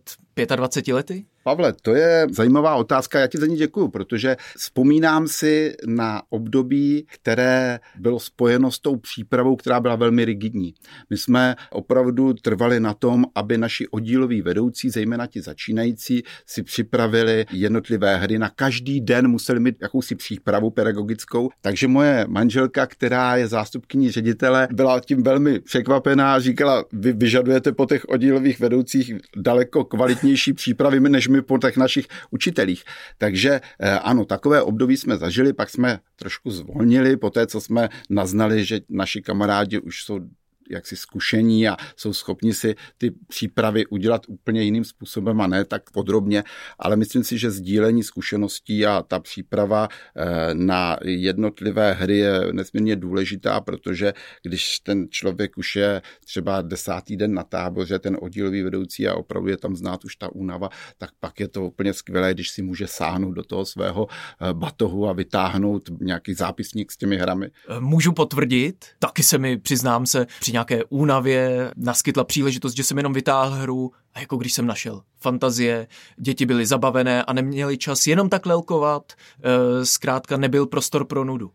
25 0.56 0.94
lety? 0.94 1.26
Pavle, 1.48 1.74
to 1.82 1.96
je 1.96 2.28
zajímavá 2.32 2.76
otázka, 2.76 3.20
já 3.20 3.28
ti 3.28 3.38
za 3.38 3.46
ní 3.46 3.56
děkuju, 3.56 3.88
protože 3.88 4.36
vzpomínám 4.58 5.28
si 5.28 5.76
na 5.86 6.22
období, 6.30 7.06
které 7.10 7.80
bylo 8.00 8.20
spojeno 8.20 8.72
s 8.72 8.80
tou 8.80 8.96
přípravou, 8.96 9.56
která 9.56 9.80
byla 9.80 9.96
velmi 9.96 10.26
rigidní. 10.26 10.74
My 11.10 11.18
jsme 11.18 11.56
opravdu 11.72 12.34
trvali 12.34 12.80
na 12.80 12.94
tom, 12.94 13.26
aby 13.36 13.58
naši 13.58 13.88
oddíloví 13.88 14.42
vedoucí, 14.42 14.90
zejména 14.90 15.28
ti 15.28 15.42
začínající, 15.42 16.24
si 16.46 16.64
připravili 16.64 17.46
jednotlivé 17.52 18.18
hry. 18.18 18.40
Na 18.40 18.50
každý 18.50 19.02
den 19.02 19.28
museli 19.28 19.60
mít 19.60 19.76
jakousi 19.82 20.16
přípravu 20.16 20.70
pedagogickou, 20.70 21.50
takže 21.62 21.88
moje 21.88 22.26
manželka, 22.28 22.88
která 22.88 23.36
je 23.36 23.48
zástupkyní 23.48 24.12
ředitele, 24.12 24.68
byla 24.72 25.00
tím 25.00 25.24
velmi 25.24 25.60
překvapená 25.60 26.34
a 26.34 26.40
říkala, 26.40 26.86
vy 26.94 27.14
vyžadujete 27.14 27.72
po 27.72 27.86
těch 27.86 28.06
oddílových 28.06 28.60
vedoucích 28.60 29.14
daleko 29.38 29.86
kvalitnější 29.86 30.54
přípravy, 30.54 31.00
než 31.00 31.28
my 31.28 31.37
my 31.38 31.42
po 31.42 31.58
těch 31.58 31.78
našich 31.78 32.08
učitelích. 32.32 32.84
Takže 33.18 33.62
eh, 33.80 34.00
ano, 34.00 34.26
takové 34.26 34.62
období 34.62 34.98
jsme 34.98 35.18
zažili, 35.18 35.54
pak 35.54 35.70
jsme 35.70 36.00
trošku 36.16 36.52
zvolnili 36.52 37.18
po 37.18 37.30
té, 37.30 37.48
co 37.48 37.62
jsme 37.62 37.90
naznali, 38.10 38.66
že 38.66 38.82
naši 38.90 39.22
kamarádi 39.22 39.80
už 39.80 40.04
jsou 40.04 40.20
jaksi 40.70 40.96
zkušení 40.96 41.68
a 41.68 41.78
jsou 41.96 42.14
schopni 42.14 42.54
si 42.54 42.76
ty 42.98 43.12
přípravy 43.28 43.86
udělat 43.86 44.22
úplně 44.28 44.64
jiným 44.64 44.84
způsobem 44.84 45.42
a 45.42 45.48
ne 45.48 45.66
tak 45.66 45.92
podrobně, 45.92 46.44
ale 46.80 46.96
myslím 46.96 47.24
si, 47.24 47.38
že 47.38 47.52
sdílení 47.52 48.04
zkušeností 48.04 48.86
a 48.86 49.02
ta 49.02 49.20
příprava 49.20 49.88
eh, 49.88 50.54
na 50.54 50.98
jednotlivé 51.04 51.94
hry 51.94 52.18
je 52.18 52.40
nesmírně 52.52 52.96
důležitá, 52.96 53.62
protože 53.62 54.14
když 54.44 54.80
ten 54.80 55.08
člověk 55.10 55.58
už 55.58 55.76
je 55.76 56.02
třeba 56.26 56.62
desátý 56.62 57.18
den 57.18 57.34
na 57.34 57.44
táboře, 57.44 58.00
ten 58.00 58.18
oddílový 58.22 58.62
vedoucí 58.62 59.08
a 59.08 59.16
opravdu 59.16 59.50
je 59.50 59.58
tam 59.58 59.76
znát 59.76 60.06
už 60.06 60.16
ta 60.16 60.32
únava, 60.32 60.70
tak 60.98 61.10
pak 61.20 61.40
je 61.40 61.48
to 61.48 61.66
úplně 61.66 61.94
skvělé, 61.94 62.34
když 62.34 62.50
si 62.50 62.62
může 62.62 62.88
sáhnout 62.88 63.32
do 63.32 63.44
toho 63.44 63.66
svého 63.66 64.08
eh, 64.10 64.54
batohu 64.54 65.08
a 65.08 65.14
vytáhnout 65.14 65.90
nějaký 66.02 66.34
zápisník 66.34 66.92
s 66.92 66.98
těmi 66.98 67.18
hrami. 67.18 67.50
Můžu 67.80 68.14
potvrdit, 68.14 68.86
taky 69.00 69.24
se 69.24 69.38
mi 69.38 69.58
přiznám 69.58 70.06
se 70.06 70.28
při 70.40 70.52
nějaké 70.58 70.84
únavě 70.90 71.72
naskytla 71.76 72.24
příležitost, 72.24 72.76
že 72.76 72.84
jsem 72.84 72.98
jenom 72.98 73.14
vytáhl 73.14 73.56
hru 73.56 73.92
a 74.14 74.20
jako 74.20 74.38
když 74.38 74.54
jsem 74.54 74.66
našel 74.66 75.02
fantazie, 75.20 75.88
děti 76.18 76.46
byly 76.46 76.66
zabavené 76.66 77.24
a 77.24 77.34
neměli 77.34 77.78
čas 77.78 78.08
jenom 78.08 78.30
tak 78.30 78.46
lelkovat, 78.46 79.14
e, 79.14 79.86
zkrátka 79.86 80.38
nebyl 80.38 80.66
prostor 80.66 81.06
pro 81.06 81.24
nudu. 81.24 81.52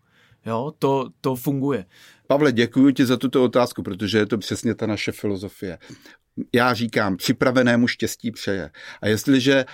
Jo, 0.46 0.72
to, 0.78 1.10
to 1.20 1.36
funguje. 1.36 1.84
Pavle, 2.26 2.52
děkuji 2.52 2.92
ti 2.92 3.06
za 3.06 3.16
tuto 3.16 3.44
otázku, 3.44 3.82
protože 3.82 4.18
je 4.18 4.26
to 4.26 4.38
přesně 4.38 4.74
ta 4.74 4.86
naše 4.86 5.12
filozofie. 5.12 5.78
Já 6.54 6.74
říkám, 6.74 7.16
připravenému 7.16 7.86
štěstí 7.86 8.30
přeje. 8.30 8.70
A 9.02 9.08
jestliže 9.08 9.64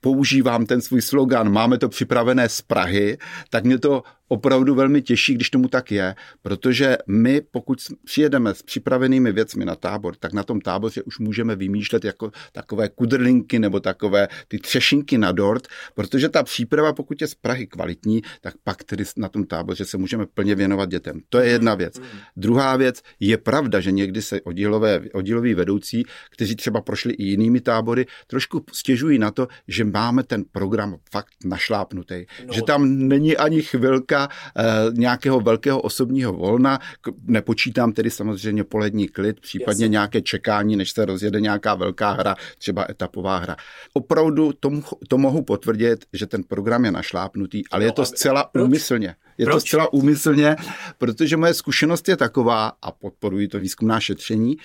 používám 0.00 0.66
ten 0.66 0.80
svůj 0.80 1.02
slogan, 1.02 1.52
máme 1.52 1.78
to 1.78 1.88
připravené 1.88 2.48
z 2.48 2.62
Prahy, 2.62 3.18
tak 3.50 3.64
mě 3.64 3.78
to 3.78 4.02
opravdu 4.28 4.74
velmi 4.74 5.02
těší, 5.02 5.34
když 5.34 5.50
tomu 5.50 5.68
tak 5.68 5.92
je, 5.92 6.14
protože 6.42 6.96
my, 7.06 7.40
pokud 7.50 7.78
přijedeme 8.04 8.54
s 8.54 8.62
připravenými 8.62 9.32
věcmi 9.32 9.64
na 9.64 9.76
tábor, 9.76 10.16
tak 10.16 10.32
na 10.32 10.42
tom 10.42 10.60
táboře 10.60 11.02
už 11.02 11.18
můžeme 11.18 11.56
vymýšlet 11.56 12.04
jako 12.04 12.30
takové 12.52 12.88
kudrlinky 12.88 13.58
nebo 13.58 13.80
takové 13.80 14.28
ty 14.48 14.58
třešinky 14.58 15.18
na 15.18 15.32
dort, 15.32 15.68
protože 15.94 16.28
ta 16.28 16.42
příprava, 16.42 16.92
pokud 16.92 17.20
je 17.20 17.26
z 17.28 17.34
Prahy 17.34 17.66
kvalitní, 17.66 18.22
tak 18.40 18.54
pak 18.64 18.84
tedy 18.84 19.04
na 19.16 19.28
tom 19.28 19.44
táboře 19.44 19.84
se 19.84 19.98
můžeme 19.98 20.26
plně 20.26 20.54
věnovat 20.54 20.88
dětem. 20.88 21.20
To 21.28 21.38
je 21.38 21.50
jedna 21.50 21.74
věc. 21.74 22.00
Druhá 22.36 22.76
věc, 22.76 23.02
je 23.20 23.38
pravda, 23.38 23.80
že 23.80 23.92
někdy 23.92 24.22
se 24.22 24.40
oddílové, 24.40 25.00
oddíloví 25.12 25.54
vedoucí, 25.54 26.02
kteří 26.30 26.56
třeba 26.56 26.80
prošli 26.80 27.12
i 27.12 27.24
jinými 27.24 27.60
tábory, 27.60 28.06
trošku 28.26 28.64
stěžují 28.72 29.18
na 29.18 29.30
to, 29.30 29.48
že 29.68 29.84
máme 29.84 30.22
ten 30.22 30.44
program 30.52 30.96
fakt 31.12 31.34
našlápnutý, 31.44 32.24
no. 32.46 32.54
že 32.54 32.62
tam 32.62 33.08
není 33.08 33.36
ani 33.36 33.62
chvilka 33.62 34.13
eh, 34.18 34.62
nějakého 34.92 35.40
velkého 35.40 35.80
osobního 35.80 36.32
volna, 36.32 36.78
nepočítám 37.22 37.92
tedy 37.92 38.10
samozřejmě 38.10 38.64
polední 38.64 39.08
klid, 39.08 39.40
případně 39.40 39.84
Jasně. 39.84 39.88
nějaké 39.88 40.22
čekání, 40.22 40.76
než 40.76 40.90
se 40.90 41.04
rozjede 41.04 41.40
nějaká 41.40 41.74
velká 41.74 42.10
hra, 42.10 42.36
třeba 42.58 42.86
etapová 42.90 43.38
hra. 43.38 43.56
Opravdu 43.92 44.52
to, 44.52 44.70
to 45.08 45.18
mohu 45.18 45.42
potvrdit, 45.42 46.04
že 46.12 46.26
ten 46.26 46.42
program 46.42 46.84
je 46.84 46.90
našlápnutý, 46.90 47.62
ale 47.70 47.80
no, 47.80 47.86
je 47.86 47.92
to 47.92 48.04
zcela 48.04 48.44
proč? 48.44 48.64
úmyslně. 48.64 49.14
Je 49.38 49.46
proč? 49.46 49.54
to 49.54 49.60
zcela 49.60 49.92
úmyslně, 49.92 50.56
protože 50.98 51.36
moje 51.36 51.54
zkušenost 51.54 52.08
je 52.08 52.16
taková, 52.16 52.72
a 52.82 52.92
podporuji 52.92 53.48
to 53.48 53.60
výzkumná 53.60 54.00
šetření, 54.00 54.56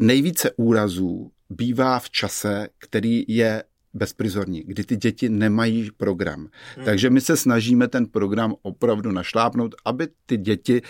nejvíce 0.00 0.50
úrazů 0.56 1.30
bývá 1.50 1.98
v 1.98 2.10
čase, 2.10 2.68
který 2.78 3.24
je 3.28 3.62
bezprizorní, 3.94 4.62
kdy 4.66 4.84
ty 4.84 4.96
děti 4.96 5.28
nemají 5.28 5.90
program. 5.96 6.48
Hmm. 6.76 6.84
Takže 6.84 7.10
my 7.10 7.20
se 7.20 7.36
snažíme 7.36 7.88
ten 7.88 8.06
program 8.06 8.54
opravdu 8.62 9.12
našlápnout, 9.12 9.74
aby 9.84 10.08
ty 10.26 10.36
děti 10.36 10.82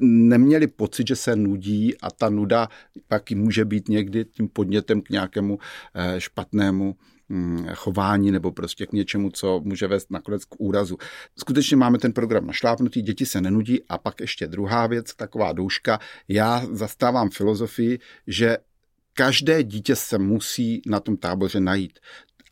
neměli 0.00 0.66
pocit, 0.66 1.08
že 1.08 1.16
se 1.16 1.36
nudí 1.36 2.00
a 2.00 2.10
ta 2.10 2.28
nuda 2.28 2.68
pak 3.08 3.30
může 3.30 3.64
být 3.64 3.88
někdy 3.88 4.24
tím 4.24 4.48
podnětem 4.48 5.00
k 5.00 5.10
nějakému 5.10 5.58
eh, 5.94 6.20
špatnému 6.20 6.96
hm, 7.30 7.66
chování 7.74 8.30
nebo 8.30 8.52
prostě 8.52 8.86
k 8.86 8.92
něčemu, 8.92 9.30
co 9.30 9.60
může 9.64 9.86
vést 9.86 10.10
nakonec 10.10 10.44
k 10.44 10.54
úrazu. 10.58 10.96
Skutečně 11.38 11.76
máme 11.76 11.98
ten 11.98 12.12
program 12.12 12.46
našlápnutý, 12.46 13.02
děti 13.02 13.26
se 13.26 13.40
nenudí 13.40 13.80
a 13.88 13.98
pak 13.98 14.20
ještě 14.20 14.46
druhá 14.46 14.86
věc, 14.86 15.14
taková 15.14 15.52
douška. 15.52 15.98
Já 16.28 16.66
zastávám 16.72 17.30
filozofii, 17.30 17.98
že 18.26 18.58
každé 19.18 19.62
dítě 19.62 19.96
se 19.96 20.18
musí 20.18 20.82
na 20.86 21.00
tom 21.00 21.16
táboře 21.16 21.60
najít. 21.60 21.98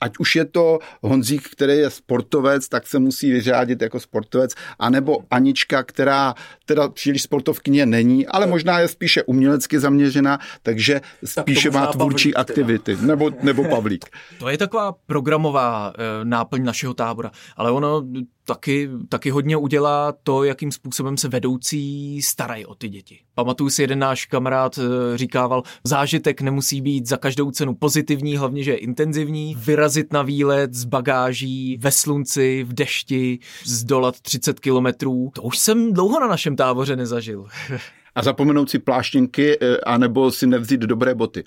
Ať 0.01 0.13
už 0.19 0.37
je 0.37 0.45
to 0.45 0.79
Honzík, 1.03 1.49
který 1.49 1.73
je 1.73 1.91
sportovec, 1.91 2.69
tak 2.69 2.87
se 2.87 2.99
musí 2.99 3.33
vyřádit 3.33 3.83
jako 3.83 4.01
sportovec, 4.01 4.55
anebo 4.79 5.19
Anička, 5.31 5.83
která 5.83 6.35
teda 6.65 6.89
příliš 6.89 7.23
sportovkyně 7.23 7.87
není, 7.87 8.27
ale 8.27 8.47
možná 8.47 8.81
je 8.81 8.89
spíše 8.89 9.23
umělecky 9.23 9.81
zaměřená, 9.81 10.39
takže 10.63 11.01
spíše 11.25 11.71
má 11.71 11.87
tvůrčí 11.87 12.33
Pavlík, 12.33 12.51
aktivity, 12.51 12.97
nebo, 13.01 13.31
nebo 13.43 13.65
Pavlík. 13.65 14.05
To 14.39 14.49
je 14.49 14.59
taková 14.59 14.93
programová 15.07 15.93
e, 15.99 16.25
náplň 16.25 16.65
našeho 16.65 16.95
tábora, 16.95 17.31
ale 17.57 17.71
ono 17.71 18.03
taky, 18.47 18.91
taky 19.09 19.31
hodně 19.31 19.57
udělá 19.57 20.13
to, 20.23 20.45
jakým 20.45 20.73
způsobem 20.73 21.17
se 21.17 21.29
vedoucí 21.29 22.23
starají 22.23 22.67
o 22.67 22.75
ty 22.75 22.89
děti. 22.89 23.19
Pamatuju 23.35 23.71
si, 23.71 23.83
jeden 23.83 23.99
náš 23.99 24.27
kamarád 24.27 24.79
eh, 24.79 25.19
říkával, 25.19 25.63
zážitek 25.85 26.41
nemusí 26.41 26.81
být 26.81 27.07
za 27.07 27.17
každou 27.17 27.51
cenu 27.51 27.75
pozitivní, 27.75 28.37
hlavně, 28.37 28.63
že 28.63 28.71
je 28.71 28.77
intenzivní, 28.77 29.57
vyrazit 29.59 30.13
na 30.13 30.23
výlet 30.23 30.75
z 30.75 30.85
bagáží 30.85 31.77
ve 31.81 31.91
slunci, 31.91 32.65
v 32.65 32.73
dešti, 32.73 33.39
zdolat 33.65 34.21
30 34.21 34.61
kilometrů. 34.61 35.31
To 35.35 35.43
už 35.43 35.59
jsem 35.59 35.93
dlouho 35.93 36.21
na 36.21 36.27
našem 36.27 36.57
táboře 36.57 36.97
nezažil. 36.97 37.47
a 38.17 38.23
zapomenout 38.23 38.71
si 38.71 38.79
pláštěnky 38.79 39.59
eh, 39.61 39.77
anebo 39.77 40.31
si 40.31 40.47
nevzít 40.47 40.81
dobré 40.81 41.15
boty. 41.15 41.45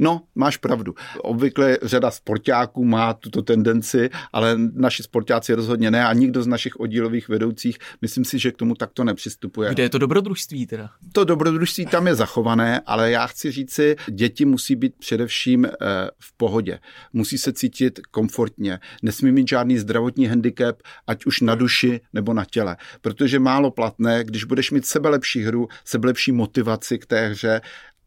No, 0.00 0.20
máš 0.34 0.56
pravdu. 0.56 0.94
Obvykle 1.18 1.78
řada 1.82 2.10
sportáků 2.10 2.84
má 2.84 3.12
tuto 3.14 3.42
tendenci, 3.42 4.10
ale 4.32 4.54
naši 4.74 5.02
sportáci 5.02 5.54
rozhodně 5.54 5.90
ne 5.90 6.06
a 6.06 6.12
nikdo 6.12 6.42
z 6.42 6.46
našich 6.46 6.80
oddílových 6.80 7.28
vedoucích, 7.28 7.78
myslím 8.02 8.24
si, 8.24 8.38
že 8.38 8.52
k 8.52 8.56
tomu 8.56 8.74
takto 8.74 9.04
nepřistupuje. 9.04 9.70
Kde 9.70 9.82
je 9.82 9.88
to 9.88 9.98
dobrodružství 9.98 10.66
teda? 10.66 10.90
To 11.12 11.24
dobrodružství 11.24 11.86
tam 11.86 12.06
je 12.06 12.14
zachované, 12.14 12.80
ale 12.86 13.10
já 13.10 13.26
chci 13.26 13.50
říci, 13.50 13.96
děti 14.10 14.44
musí 14.44 14.76
být 14.76 14.94
především 14.98 15.64
eh, 15.64 15.70
v 16.18 16.36
pohodě. 16.36 16.78
Musí 17.12 17.38
se 17.38 17.52
cítit 17.52 18.00
komfortně. 18.10 18.78
Nesmí 19.02 19.32
mít 19.32 19.48
žádný 19.48 19.78
zdravotní 19.78 20.26
handicap, 20.26 20.76
ať 21.06 21.26
už 21.26 21.40
na 21.40 21.54
duši 21.54 22.00
nebo 22.12 22.34
na 22.34 22.44
těle. 22.44 22.76
Protože 23.00 23.38
málo 23.38 23.70
platné, 23.70 24.24
když 24.24 24.44
budeš 24.44 24.70
mít 24.70 24.86
sebe 24.86 25.08
lepší 25.08 25.42
hru, 25.42 25.68
sebe 25.84 26.11
lepší 26.12 26.32
motivaci 26.32 26.98
k 26.98 27.06
té 27.06 27.28
hře, 27.28 27.60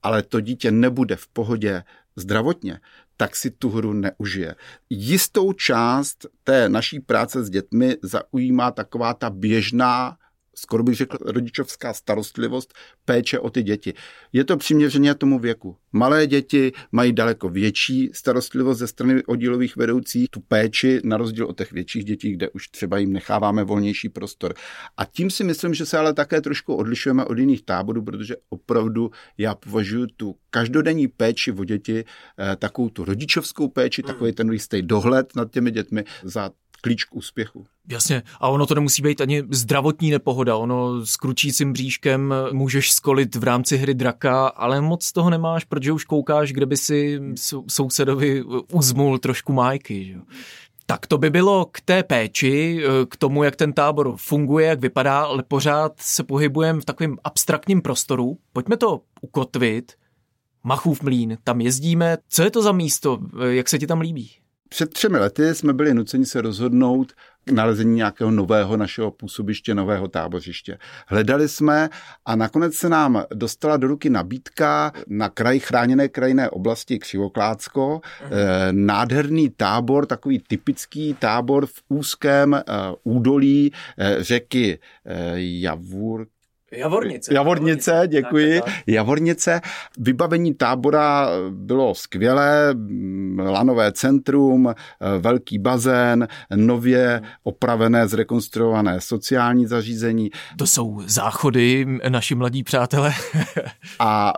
ale 0.03 0.23
to 0.23 0.39
dítě 0.39 0.71
nebude 0.71 1.15
v 1.15 1.27
pohodě 1.27 1.83
zdravotně, 2.15 2.79
tak 3.17 3.35
si 3.35 3.49
tu 3.51 3.69
hru 3.69 3.93
neužije. 3.93 4.55
Jistou 4.89 5.53
část 5.53 6.25
té 6.43 6.69
naší 6.69 6.99
práce 6.99 7.43
s 7.43 7.49
dětmi 7.49 7.97
zaujímá 8.03 8.71
taková 8.71 9.13
ta 9.13 9.29
běžná 9.29 10.17
skoro 10.55 10.83
bych 10.83 10.95
řekl, 10.95 11.17
rodičovská 11.21 11.93
starostlivost, 11.93 12.73
péče 13.05 13.39
o 13.39 13.49
ty 13.49 13.63
děti. 13.63 13.93
Je 14.33 14.43
to 14.43 14.57
přiměřeně 14.57 15.15
tomu 15.15 15.39
věku. 15.39 15.77
Malé 15.91 16.27
děti 16.27 16.71
mají 16.91 17.13
daleko 17.13 17.49
větší 17.49 18.09
starostlivost 18.13 18.79
ze 18.79 18.87
strany 18.87 19.23
oddílových 19.23 19.75
vedoucích, 19.75 20.29
tu 20.29 20.39
péči, 20.39 21.01
na 21.03 21.17
rozdíl 21.17 21.45
od 21.45 21.57
těch 21.57 21.71
větších 21.71 22.05
dětí, 22.05 22.31
kde 22.31 22.49
už 22.49 22.67
třeba 22.67 22.97
jim 22.97 23.13
necháváme 23.13 23.63
volnější 23.63 24.09
prostor. 24.09 24.53
A 24.97 25.05
tím 25.05 25.31
si 25.31 25.43
myslím, 25.43 25.73
že 25.73 25.85
se 25.85 25.97
ale 25.97 26.13
také 26.13 26.41
trošku 26.41 26.75
odlišujeme 26.75 27.25
od 27.25 27.37
jiných 27.37 27.65
táborů, 27.65 28.03
protože 28.03 28.35
opravdu 28.49 29.11
já 29.37 29.55
považuji 29.55 30.07
tu 30.17 30.35
každodenní 30.49 31.07
péči 31.07 31.51
o 31.51 31.63
děti, 31.63 32.03
eh, 32.39 32.55
takovou 32.55 32.89
tu 32.89 33.05
rodičovskou 33.05 33.67
péči, 33.67 34.03
takový 34.03 34.31
ten 34.31 34.51
jistý 34.51 34.81
dohled 34.81 35.35
nad 35.35 35.51
těmi 35.51 35.71
dětmi 35.71 36.03
za 36.23 36.51
klíč 36.85 37.03
k 37.03 37.15
úspěchu. 37.15 37.65
Jasně, 37.89 38.23
a 38.39 38.49
ono 38.49 38.65
to 38.65 38.75
nemusí 38.75 39.01
být 39.01 39.21
ani 39.21 39.43
zdravotní 39.49 40.11
nepohoda, 40.11 40.55
ono 40.55 41.05
s 41.05 41.17
kručícím 41.17 41.73
bříškem 41.73 42.33
můžeš 42.51 42.91
skolit 42.91 43.35
v 43.35 43.43
rámci 43.43 43.77
hry 43.77 43.93
draka, 43.93 44.47
ale 44.47 44.81
moc 44.81 45.11
toho 45.11 45.29
nemáš, 45.29 45.63
protože 45.63 45.91
už 45.91 46.05
koukáš, 46.05 46.53
kde 46.53 46.65
by 46.65 46.77
si 46.77 47.21
sousedovi 47.67 48.43
uzmul 48.71 49.17
trošku 49.17 49.53
májky. 49.53 50.05
Že? 50.05 50.15
Tak 50.85 51.07
to 51.07 51.17
by 51.17 51.29
bylo 51.29 51.65
k 51.65 51.81
té 51.81 52.03
péči, 52.03 52.83
k 53.09 53.17
tomu, 53.17 53.43
jak 53.43 53.55
ten 53.55 53.73
tábor 53.73 54.13
funguje, 54.17 54.67
jak 54.67 54.79
vypadá, 54.79 55.19
ale 55.21 55.43
pořád 55.43 55.93
se 55.97 56.23
pohybujeme 56.23 56.81
v 56.81 56.85
takovém 56.85 57.17
abstraktním 57.23 57.81
prostoru. 57.81 58.37
Pojďme 58.53 58.77
to 58.77 59.01
ukotvit. 59.21 59.93
Machův 60.63 61.01
mlín, 61.01 61.37
tam 61.43 61.61
jezdíme. 61.61 62.17
Co 62.29 62.43
je 62.43 62.51
to 62.51 62.61
za 62.61 62.71
místo? 62.71 63.19
Jak 63.49 63.69
se 63.69 63.79
ti 63.79 63.87
tam 63.87 64.01
líbí? 64.01 64.31
Před 64.69 64.93
třemi 64.93 65.17
lety 65.17 65.55
jsme 65.55 65.73
byli 65.73 65.93
nuceni 65.93 66.25
se 66.25 66.41
rozhodnout 66.41 67.13
k 67.45 67.51
nalezení 67.51 67.95
nějakého 67.95 68.31
nového 68.31 68.77
našeho 68.77 69.11
působiště, 69.11 69.75
nového 69.75 70.07
tábořiště. 70.07 70.77
Hledali 71.07 71.49
jsme 71.49 71.89
a 72.25 72.35
nakonec 72.35 72.73
se 72.73 72.89
nám 72.89 73.23
dostala 73.33 73.77
do 73.77 73.87
ruky 73.87 74.09
nabídka 74.09 74.91
na 75.07 75.29
kraj 75.29 75.59
chráněné 75.59 76.07
krajinné 76.07 76.49
oblasti 76.49 76.99
Křivoklácko, 76.99 78.01
uh-huh. 78.01 78.31
nádherný 78.71 79.49
tábor, 79.49 80.05
takový 80.05 80.39
typický 80.47 81.13
tábor 81.13 81.65
v 81.65 81.81
úzkém 81.89 82.53
eh, 82.53 82.61
údolí 83.03 83.71
eh, 83.97 84.23
řeky 84.23 84.79
Javur, 85.35 86.27
Javornice. 86.71 87.33
Javornice, 87.33 88.03
děkuji. 88.07 88.61
Tak, 88.61 88.65
tak. 88.65 88.83
Javornice. 88.87 89.61
Vybavení 89.97 90.53
tábora 90.53 91.29
bylo 91.49 91.95
skvělé, 91.95 92.75
lanové 93.37 93.91
centrum, 93.91 94.73
velký 95.19 95.59
bazén, 95.59 96.27
nově 96.55 97.21
opravené, 97.43 98.07
zrekonstruované 98.07 99.01
sociální 99.01 99.65
zařízení. 99.65 100.29
To 100.57 100.67
jsou 100.67 101.01
záchody, 101.05 101.85
naši 102.09 102.35
mladí 102.35 102.63
přátelé. 102.63 103.13
a 103.99 104.33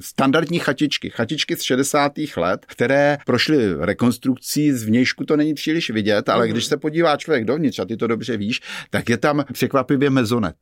standardní 0.00 0.58
chatičky, 0.58 1.10
chatičky 1.10 1.56
z 1.56 1.62
60. 1.62 2.12
let, 2.36 2.66
které 2.66 3.18
prošly 3.26 3.74
rekonstrukcí, 3.80 4.72
z 4.72 4.84
vnějšku 4.84 5.24
to 5.24 5.36
není 5.36 5.54
příliš 5.54 5.90
vidět, 5.90 6.28
ale 6.28 6.46
mm. 6.46 6.52
když 6.52 6.64
se 6.64 6.76
podívá 6.76 7.16
člověk 7.16 7.44
dovnitř, 7.44 7.78
a 7.78 7.84
ty 7.84 7.96
to 7.96 8.06
dobře 8.06 8.36
víš, 8.36 8.60
tak 8.90 9.08
je 9.08 9.16
tam 9.16 9.44
překvapivě 9.52 10.10
mezonet. 10.10 10.56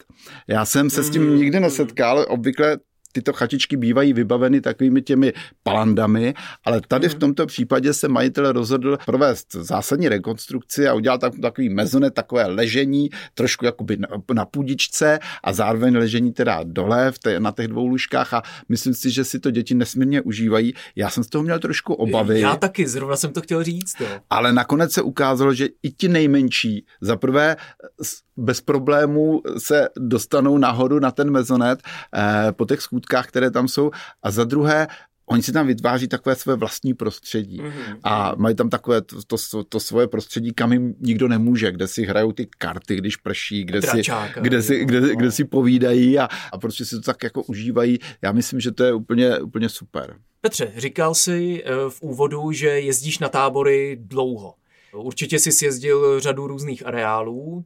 Já 0.49 0.58
jsem 0.65 0.91
se 0.91 1.03
s 1.03 1.11
tím 1.11 1.37
nikdy 1.37 1.61
nesetkal, 1.61 2.27
obvykle 2.29 2.79
tyto 3.13 3.33
chatičky 3.33 3.77
bývají 3.77 4.13
vybaveny 4.13 4.61
takovými 4.61 5.03
těmi 5.03 5.33
palandami, 5.63 6.35
ale 6.65 6.81
tady 6.89 7.09
v 7.09 7.13
mhm. 7.13 7.21
tomto 7.21 7.47
případě 7.47 7.93
se 7.93 8.09
majitel 8.09 8.53
rozhodl 8.53 8.99
provést 9.07 9.47
zásadní 9.53 10.09
rekonstrukci 10.09 10.89
a 10.89 10.95
udělal 10.95 11.19
tak, 11.19 11.33
takový 11.43 11.69
mezonet, 11.69 12.15
takové 12.15 12.47
ležení, 12.47 13.11
trošku 13.35 13.65
jakoby 13.65 13.97
na, 13.97 14.09
na 14.35 14.45
půdičce 14.45 15.19
a 15.45 15.53
zároveň 15.53 15.97
ležení 15.97 16.33
teda 16.33 16.61
dole 16.65 17.13
v 17.13 17.19
té, 17.19 17.41
na 17.41 17.53
těch 17.53 17.69
dvou 17.69 17.87
lůžkách 17.87 18.35
a 18.35 18.43
myslím 18.69 18.95
si, 18.95 19.11
že 19.11 19.25
si 19.25 19.41
to 19.41 19.51
děti 19.51 19.75
nesmírně 19.75 20.21
užívají. 20.21 20.75
Já 20.97 21.11
jsem 21.11 21.25
z 21.25 21.29
toho 21.29 21.43
měl 21.43 21.59
trošku 21.59 21.95
obavy. 21.95 22.41
Já 22.41 22.57
taky, 22.57 22.89
zrovna 22.89 23.17
jsem 23.17 23.33
to 23.33 23.41
chtěl 23.41 23.65
říct. 23.65 24.01
Jo. 24.01 24.07
Ale 24.31 24.53
nakonec 24.53 24.93
se 24.93 25.03
ukázalo, 25.03 25.55
že 25.55 25.69
i 25.83 25.91
ti 25.91 26.09
nejmenší, 26.09 26.87
za 27.01 27.17
prvé 27.17 27.57
bez 28.39 28.61
problémů 28.61 29.43
se 29.59 29.89
dostanou 29.99 30.59
nahoru 30.59 30.99
na 30.99 31.11
ten 31.11 31.31
mezonet 31.31 31.83
eh, 32.15 32.53
po 32.53 32.67
těch 32.67 32.81
schůdkách, 32.99 33.27
které 33.27 33.51
tam 33.51 33.69
jsou 33.69 33.91
a 34.23 34.31
za 34.31 34.45
druhé 34.45 34.87
Oni 35.31 35.43
si 35.43 35.53
tam 35.53 35.67
vytváří 35.67 36.09
takové 36.09 36.37
své 36.37 36.57
vlastní 36.57 36.95
prostředí 36.95 37.61
mm-hmm. 37.61 37.99
a 38.05 38.33
mají 38.37 38.57
tam 38.57 38.71
takové 38.71 39.03
to, 39.03 39.37
to, 39.51 39.65
to 39.65 39.81
svoje 39.81 40.09
prostředí, 40.09 40.53
kam 40.53 40.73
jim 40.73 40.95
nikdo 41.01 41.29
nemůže, 41.29 41.73
kde 41.73 41.87
si 41.87 42.05
hrajou 42.05 42.33
ty 42.33 42.49
karty, 42.59 42.97
když 42.97 43.17
prší, 43.17 43.65
kde, 43.65 43.83
si, 43.83 44.03
kde, 44.41 44.63
si, 44.63 44.85
kde, 44.85 45.01
no. 45.01 45.09
kde 45.17 45.31
si 45.33 45.45
povídají 45.45 46.19
a, 46.19 46.29
a 46.53 46.59
prostě 46.59 46.85
si 46.85 46.97
to 46.97 47.03
tak 47.03 47.23
jako 47.23 47.43
užívají. 47.43 47.99
Já 48.23 48.33
myslím, 48.33 48.61
že 48.61 48.73
to 48.73 48.85
je 48.85 48.93
úplně, 48.93 49.39
úplně 49.41 49.69
super. 49.69 50.17
Petře, 50.41 50.73
říkal 50.77 51.15
jsi 51.15 51.63
eh, 51.65 51.71
v 51.89 52.03
úvodu, 52.03 52.53
že 52.53 52.69
jezdíš 52.69 53.19
na 53.19 53.29
tábory 53.29 53.99
dlouho. 54.01 54.55
Určitě 54.97 55.39
jsi 55.39 55.53
sjezdil 55.53 56.21
řadu 56.21 56.47
různých 56.47 56.87
areálů. 56.87 57.65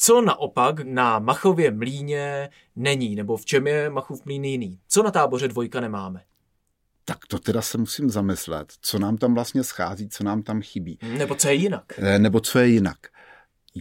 Co 0.00 0.20
naopak 0.20 0.80
na 0.80 1.18
Machově 1.18 1.70
mlíně 1.70 2.50
není, 2.76 3.16
nebo 3.16 3.36
v 3.36 3.44
čem 3.44 3.66
je 3.66 3.90
Machův 3.90 4.24
mlín 4.24 4.44
jiný? 4.44 4.80
Co 4.88 5.02
na 5.02 5.10
táboře 5.10 5.48
dvojka 5.48 5.80
nemáme? 5.80 6.22
Tak 7.04 7.18
to 7.28 7.38
teda 7.38 7.62
se 7.62 7.78
musím 7.78 8.10
zamyslet, 8.10 8.72
co 8.80 8.98
nám 8.98 9.16
tam 9.16 9.34
vlastně 9.34 9.64
schází, 9.64 10.08
co 10.08 10.24
nám 10.24 10.42
tam 10.42 10.62
chybí. 10.62 10.98
Nebo 11.18 11.34
co 11.34 11.48
je 11.48 11.54
jinak. 11.54 11.84
Eh, 11.98 12.18
nebo 12.18 12.40
co 12.40 12.58
je 12.58 12.66
jinak. 12.66 12.98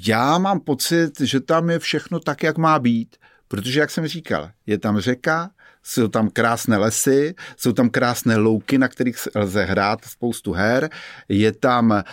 Já 0.07 0.37
mám 0.37 0.59
pocit, 0.59 1.19
že 1.21 1.39
tam 1.39 1.69
je 1.69 1.79
všechno 1.79 2.19
tak, 2.19 2.43
jak 2.43 2.57
má 2.57 2.79
být, 2.79 3.17
protože, 3.47 3.79
jak 3.79 3.91
jsem 3.91 4.07
říkal, 4.07 4.49
je 4.65 4.77
tam 4.77 4.99
řeka, 4.99 5.49
jsou 5.83 6.07
tam 6.07 6.29
krásné 6.29 6.77
lesy, 6.77 7.35
jsou 7.57 7.73
tam 7.73 7.89
krásné 7.89 8.37
louky, 8.37 8.77
na 8.77 8.87
kterých 8.87 9.17
lze 9.35 9.63
hrát 9.63 10.05
spoustu 10.05 10.53
her. 10.53 10.89
Je 11.29 11.51
tam 11.51 11.91
uh, 11.91 12.03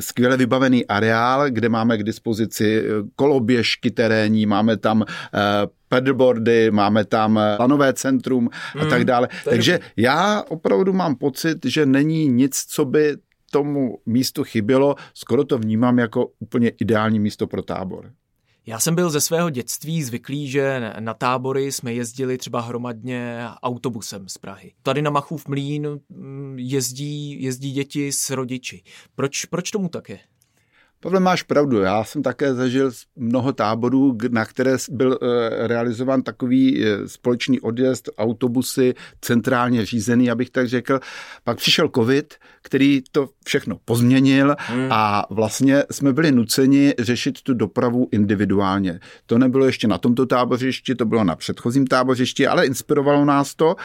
skvěle 0.00 0.36
vybavený 0.36 0.86
areál, 0.86 1.50
kde 1.50 1.68
máme 1.68 1.98
k 1.98 2.02
dispozici 2.02 2.82
eh, 2.84 2.90
koloběžky 3.16 3.90
terénní, 3.90 4.46
máme 4.46 4.76
tam 4.76 5.00
uh, 5.00 5.06
paddleboardy, 5.88 6.70
máme 6.70 7.04
tam 7.04 7.40
lanové 7.58 7.92
centrum 7.92 8.50
a 8.74 8.80
hmm, 8.80 8.90
tak 8.90 9.04
dále. 9.04 9.28
Takže 9.44 9.80
já 9.96 10.42
opravdu 10.48 10.92
mám 10.92 11.16
pocit, 11.16 11.66
že 11.66 11.86
není 11.86 12.28
nic, 12.28 12.64
co 12.68 12.84
by 12.84 13.16
tomu 13.50 13.98
místu 14.06 14.44
chybělo. 14.44 14.94
Skoro 15.14 15.44
to 15.44 15.58
vnímám 15.58 15.98
jako 15.98 16.26
úplně 16.38 16.68
ideální 16.68 17.18
místo 17.20 17.46
pro 17.46 17.62
tábor. 17.62 18.10
Já 18.66 18.80
jsem 18.80 18.94
byl 18.94 19.10
ze 19.10 19.20
svého 19.20 19.50
dětství 19.50 20.02
zvyklý, 20.02 20.50
že 20.50 20.92
na 21.00 21.14
tábory 21.14 21.72
jsme 21.72 21.94
jezdili 21.94 22.38
třeba 22.38 22.60
hromadně 22.60 23.38
autobusem 23.62 24.28
z 24.28 24.38
Prahy. 24.38 24.72
Tady 24.82 25.02
na 25.02 25.10
Machův 25.10 25.48
mlín 25.48 26.00
mm, 26.08 26.58
jezdí, 26.58 27.42
jezdí 27.42 27.72
děti 27.72 28.12
s 28.12 28.30
rodiči. 28.30 28.82
Proč, 29.14 29.44
proč 29.44 29.70
tomu 29.70 29.88
tak 29.88 30.08
je? 30.08 30.18
Pavel, 31.04 31.20
máš 31.20 31.42
pravdu. 31.42 31.80
Já 31.80 32.04
jsem 32.04 32.22
také 32.22 32.54
zažil 32.54 32.90
mnoho 33.16 33.52
táborů, 33.52 34.18
na 34.30 34.44
které 34.44 34.76
byl 34.90 35.18
eh, 35.22 35.68
realizován 35.68 36.22
takový 36.22 36.84
eh, 36.84 37.08
společný 37.08 37.60
odjezd, 37.60 38.08
autobusy, 38.18 38.94
centrálně 39.20 39.86
řízený, 39.86 40.30
abych 40.30 40.50
tak 40.50 40.68
řekl. 40.68 41.00
Pak 41.44 41.56
přišel 41.56 41.88
covid, 41.94 42.34
který 42.62 43.02
to 43.12 43.28
všechno 43.46 43.76
pozměnil 43.84 44.56
hmm. 44.58 44.86
a 44.90 45.26
vlastně 45.30 45.82
jsme 45.90 46.12
byli 46.12 46.32
nuceni 46.32 46.94
řešit 46.98 47.42
tu 47.42 47.54
dopravu 47.54 48.08
individuálně. 48.10 49.00
To 49.26 49.38
nebylo 49.38 49.66
ještě 49.66 49.88
na 49.88 49.98
tomto 49.98 50.26
tábořišti, 50.26 50.94
to 50.94 51.04
bylo 51.04 51.24
na 51.24 51.36
předchozím 51.36 51.86
tábořišti, 51.86 52.46
ale 52.46 52.66
inspirovalo 52.66 53.24
nás 53.24 53.54
to 53.54 53.76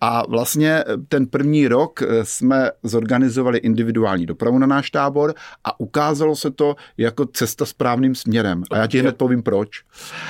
a 0.00 0.22
vlastně 0.28 0.84
ten 1.08 1.26
první 1.26 1.68
rok 1.68 2.02
eh, 2.02 2.24
jsme 2.24 2.70
zorganizovali 2.82 3.58
individuální 3.58 4.26
dopravu 4.26 4.58
na 4.58 4.66
náš 4.66 4.90
tábor 4.90 5.34
a 5.64 5.80
ukázalo 5.80 6.36
se 6.36 6.50
to, 6.50 6.65
to 6.66 6.82
jako 6.96 7.26
cesta 7.26 7.66
správným 7.66 8.14
směrem. 8.14 8.62
A 8.70 8.76
já 8.76 8.86
ti 8.86 8.98
hned 8.98 9.16
povím 9.16 9.42
proč. 9.42 9.84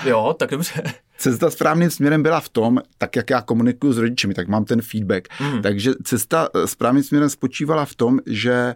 Jo, 0.05 0.35
tak 0.39 0.51
dobře. 0.51 0.83
Cesta 1.19 1.51
správným 1.51 1.91
směrem 1.91 2.23
byla 2.23 2.41
v 2.41 2.49
tom, 2.49 2.81
tak 2.99 3.17
jak 3.17 3.31
já 3.31 3.43
komunikuju 3.43 3.93
s 3.93 3.99
rodiči, 3.99 4.35
tak 4.35 4.49
mám 4.49 4.65
ten 4.65 4.83
feedback. 4.83 5.29
Mm. 5.41 5.63
Takže 5.63 5.93
cesta 6.05 6.49
eh, 6.55 6.67
správným 6.67 7.05
směrem 7.05 7.31
spočívala 7.31 7.85
v 7.85 7.95
tom, 7.95 8.19
že 8.27 8.75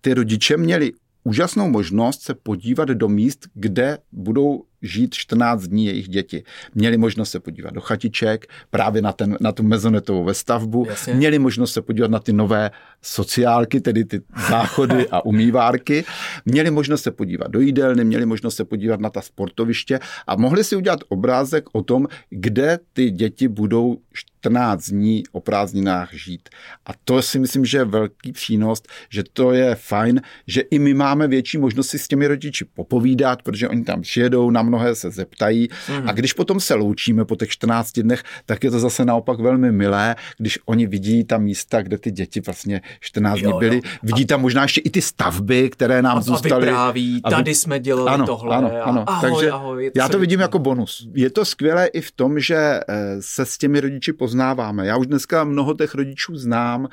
ty 0.00 0.14
rodiče 0.14 0.56
měli 0.56 0.92
úžasnou 1.24 1.70
možnost 1.70 2.22
se 2.22 2.34
podívat 2.34 2.88
do 2.88 3.08
míst, 3.08 3.46
kde 3.54 3.98
budou 4.12 4.64
žít 4.84 5.14
14 5.14 5.62
dní 5.62 5.86
jejich 5.86 6.08
děti. 6.08 6.44
Měli 6.74 6.96
možnost 6.96 7.30
se 7.30 7.40
podívat 7.40 7.74
do 7.74 7.80
chatiček, 7.80 8.46
právě 8.70 9.02
na, 9.02 9.12
ten, 9.12 9.36
na 9.40 9.52
tu 9.52 9.62
mezonetovou 9.62 10.24
vestavbu, 10.24 10.86
Jasně. 10.88 11.14
měli 11.14 11.38
možnost 11.38 11.72
se 11.72 11.82
podívat 11.82 12.10
na 12.10 12.18
ty 12.18 12.32
nové 12.32 12.70
sociálky, 13.02 13.80
tedy 13.80 14.04
ty 14.04 14.20
záchody 14.48 15.08
a 15.10 15.24
umývárky, 15.24 16.04
měli 16.44 16.70
možnost 16.70 17.02
se 17.02 17.10
podívat 17.10 17.50
do 17.50 17.60
jídelny, 17.60 18.04
měli 18.04 18.26
možnost 18.26 18.56
se 18.56 18.64
podívat 18.64 19.00
na 19.00 19.10
ta 19.10 19.20
sportoviště 19.20 20.00
a 20.26 20.36
mohli 20.36 20.64
si 20.64 20.76
udělat 20.76 21.00
obrázek 21.08 21.64
o 21.72 21.82
tom, 21.82 22.06
kde 22.30 22.78
ty 22.92 23.10
děti 23.10 23.48
budou 23.48 23.98
14 24.12 24.90
dní 24.90 25.22
o 25.32 25.40
prázdninách 25.40 26.14
žít. 26.14 26.48
A 26.86 26.90
to 27.04 27.22
si 27.22 27.38
myslím, 27.38 27.64
že 27.64 27.78
je 27.78 27.84
velký 27.84 28.32
přínos, 28.32 28.82
že 29.10 29.24
to 29.32 29.52
je 29.52 29.74
fajn, 29.74 30.20
že 30.46 30.60
i 30.60 30.78
my 30.78 30.94
máme 30.94 31.28
větší 31.28 31.58
možnost 31.58 31.88
si 31.88 31.98
s 31.98 32.08
těmi 32.08 32.26
rodiči 32.26 32.64
popovídat, 32.64 33.42
protože 33.42 33.68
oni 33.68 33.84
tam 33.84 34.02
přijedou 34.02 34.50
na 34.50 34.62
mnohé 34.74 34.94
se 34.94 35.10
zeptají. 35.10 35.68
Mm. 35.88 36.08
A 36.08 36.12
když 36.12 36.32
potom 36.32 36.60
se 36.60 36.74
loučíme 36.74 37.24
po 37.24 37.36
těch 37.36 37.48
14 37.48 37.92
dnech, 38.00 38.22
tak 38.46 38.64
je 38.64 38.70
to 38.70 38.78
zase 38.78 39.04
naopak 39.04 39.40
velmi 39.40 39.72
milé, 39.72 40.16
když 40.38 40.58
oni 40.66 40.86
vidí 40.86 41.24
ta 41.24 41.38
místa, 41.38 41.82
kde 41.82 41.98
ty 41.98 42.10
děti 42.10 42.40
vlastně 42.40 42.80
14 43.00 43.38
dní 43.38 43.52
byly. 43.58 43.76
Jo. 43.76 43.82
Vidí 44.02 44.26
tam 44.26 44.40
možná 44.40 44.62
ještě 44.62 44.80
i 44.80 44.90
ty 44.90 45.02
stavby, 45.02 45.70
které 45.70 46.02
nám 46.02 46.18
a, 46.18 46.20
zůstaly. 46.20 46.52
A 46.52 46.58
vypráví, 46.58 47.20
a 47.24 47.28
vy... 47.28 47.36
tady 47.36 47.54
jsme 47.54 47.80
dělali 47.80 48.10
ano, 48.10 48.26
tohle. 48.26 48.56
Ano, 48.56 48.70
ano. 48.82 49.04
Ahoj, 49.06 49.30
Takže 49.30 49.50
ahoj, 49.50 49.90
já 49.96 50.08
to 50.08 50.18
vidím 50.18 50.40
jako 50.40 50.58
bonus. 50.58 51.06
Je 51.14 51.30
to 51.30 51.44
skvělé 51.44 51.86
i 51.86 52.00
v 52.00 52.12
tom, 52.12 52.40
že 52.40 52.56
eh, 52.56 52.82
se 53.20 53.46
s 53.46 53.58
těmi 53.58 53.80
rodiči 53.80 54.12
poznáváme. 54.12 54.86
Já 54.86 54.96
už 54.96 55.06
dneska 55.06 55.44
mnoho 55.44 55.74
těch 55.74 55.94
rodičů 55.94 56.36
znám, 56.36 56.80
uh, 56.80 56.88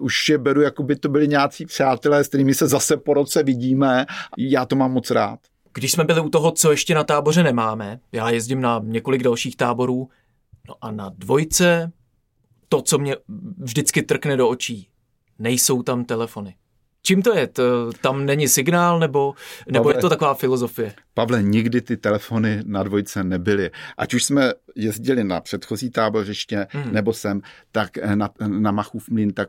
už 0.00 0.28
je 0.28 0.38
beru, 0.38 0.60
jako 0.60 0.82
by 0.82 0.96
to 0.96 1.08
byli 1.08 1.28
nějací 1.28 1.66
přátelé, 1.66 2.24
s 2.24 2.28
kterými 2.28 2.54
se 2.54 2.66
zase 2.66 2.96
po 2.96 3.14
roce 3.14 3.42
vidíme. 3.42 4.06
Já 4.38 4.64
to 4.66 4.76
mám 4.76 4.92
moc 4.92 5.10
rád. 5.10 5.38
Když 5.74 5.92
jsme 5.92 6.04
byli 6.04 6.20
u 6.20 6.28
toho, 6.28 6.52
co 6.52 6.70
ještě 6.70 6.94
na 6.94 7.04
táboře 7.04 7.42
nemáme, 7.42 8.00
já 8.12 8.30
jezdím 8.30 8.60
na 8.60 8.80
několik 8.84 9.22
dalších 9.22 9.56
táborů, 9.56 10.08
no 10.68 10.74
a 10.80 10.90
na 10.90 11.10
dvojce 11.18 11.92
to, 12.68 12.82
co 12.82 12.98
mě 12.98 13.16
vždycky 13.58 14.02
trkne 14.02 14.36
do 14.36 14.48
očí, 14.48 14.88
nejsou 15.38 15.82
tam 15.82 16.04
telefony. 16.04 16.54
Čím 17.02 17.22
to 17.22 17.36
je? 17.36 17.46
To, 17.46 17.92
tam 18.00 18.26
není 18.26 18.48
signál 18.48 18.98
nebo, 18.98 19.34
nebo 19.66 19.84
Pavle, 19.84 19.98
je 19.98 20.00
to 20.00 20.08
taková 20.08 20.34
filozofie? 20.34 20.94
Pavle, 21.14 21.42
nikdy 21.42 21.80
ty 21.80 21.96
telefony 21.96 22.62
na 22.66 22.82
dvojce 22.82 23.24
nebyly. 23.24 23.70
Ať 23.96 24.14
už 24.14 24.24
jsme 24.24 24.52
jezdili 24.76 25.24
na 25.24 25.40
předchozí 25.40 25.90
tábořiště 25.90 26.66
hmm. 26.70 26.92
nebo 26.92 27.12
sem, 27.12 27.40
tak 27.72 27.96
na, 28.14 28.30
na 28.46 28.70
Machův 28.70 29.08
mlín, 29.08 29.32
tak 29.32 29.48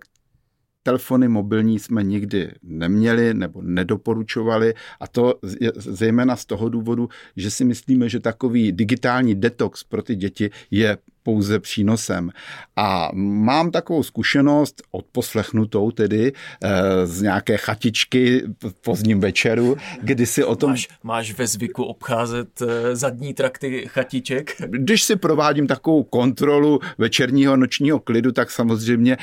telefony 0.85 1.27
mobilní 1.27 1.79
jsme 1.79 2.03
nikdy 2.03 2.51
neměli 2.63 3.33
nebo 3.33 3.61
nedoporučovali 3.61 4.73
a 4.99 5.07
to 5.07 5.39
je 5.59 5.71
zejména 5.75 6.35
z 6.35 6.45
toho 6.45 6.69
důvodu, 6.69 7.09
že 7.35 7.51
si 7.51 7.65
myslíme, 7.65 8.09
že 8.09 8.19
takový 8.19 8.71
digitální 8.71 9.35
detox 9.35 9.83
pro 9.83 10.03
ty 10.03 10.15
děti 10.15 10.49
je 10.71 10.97
pouze 11.25 11.59
přínosem. 11.59 12.31
A 12.75 13.09
mám 13.13 13.71
takovou 13.71 14.03
zkušenost 14.03 14.81
odposlechnutou 14.91 15.91
tedy 15.91 16.33
e, 16.63 17.05
z 17.05 17.21
nějaké 17.21 17.57
chatičky 17.57 18.43
v 18.67 18.73
pozdním 18.81 19.19
večeru, 19.19 19.77
kdy 20.01 20.25
si 20.25 20.43
o 20.43 20.55
tom... 20.55 20.69
Máš, 20.69 20.87
máš 21.03 21.33
ve 21.33 21.47
zvyku 21.47 21.83
obcházet 21.83 22.61
e, 22.61 22.95
zadní 22.95 23.33
trakty 23.33 23.85
chatiček? 23.87 24.61
Když 24.67 25.03
si 25.03 25.15
provádím 25.15 25.67
takovou 25.67 26.03
kontrolu 26.03 26.79
večerního 26.97 27.57
nočního 27.57 27.99
klidu, 27.99 28.31
tak 28.31 28.51
samozřejmě 28.51 29.17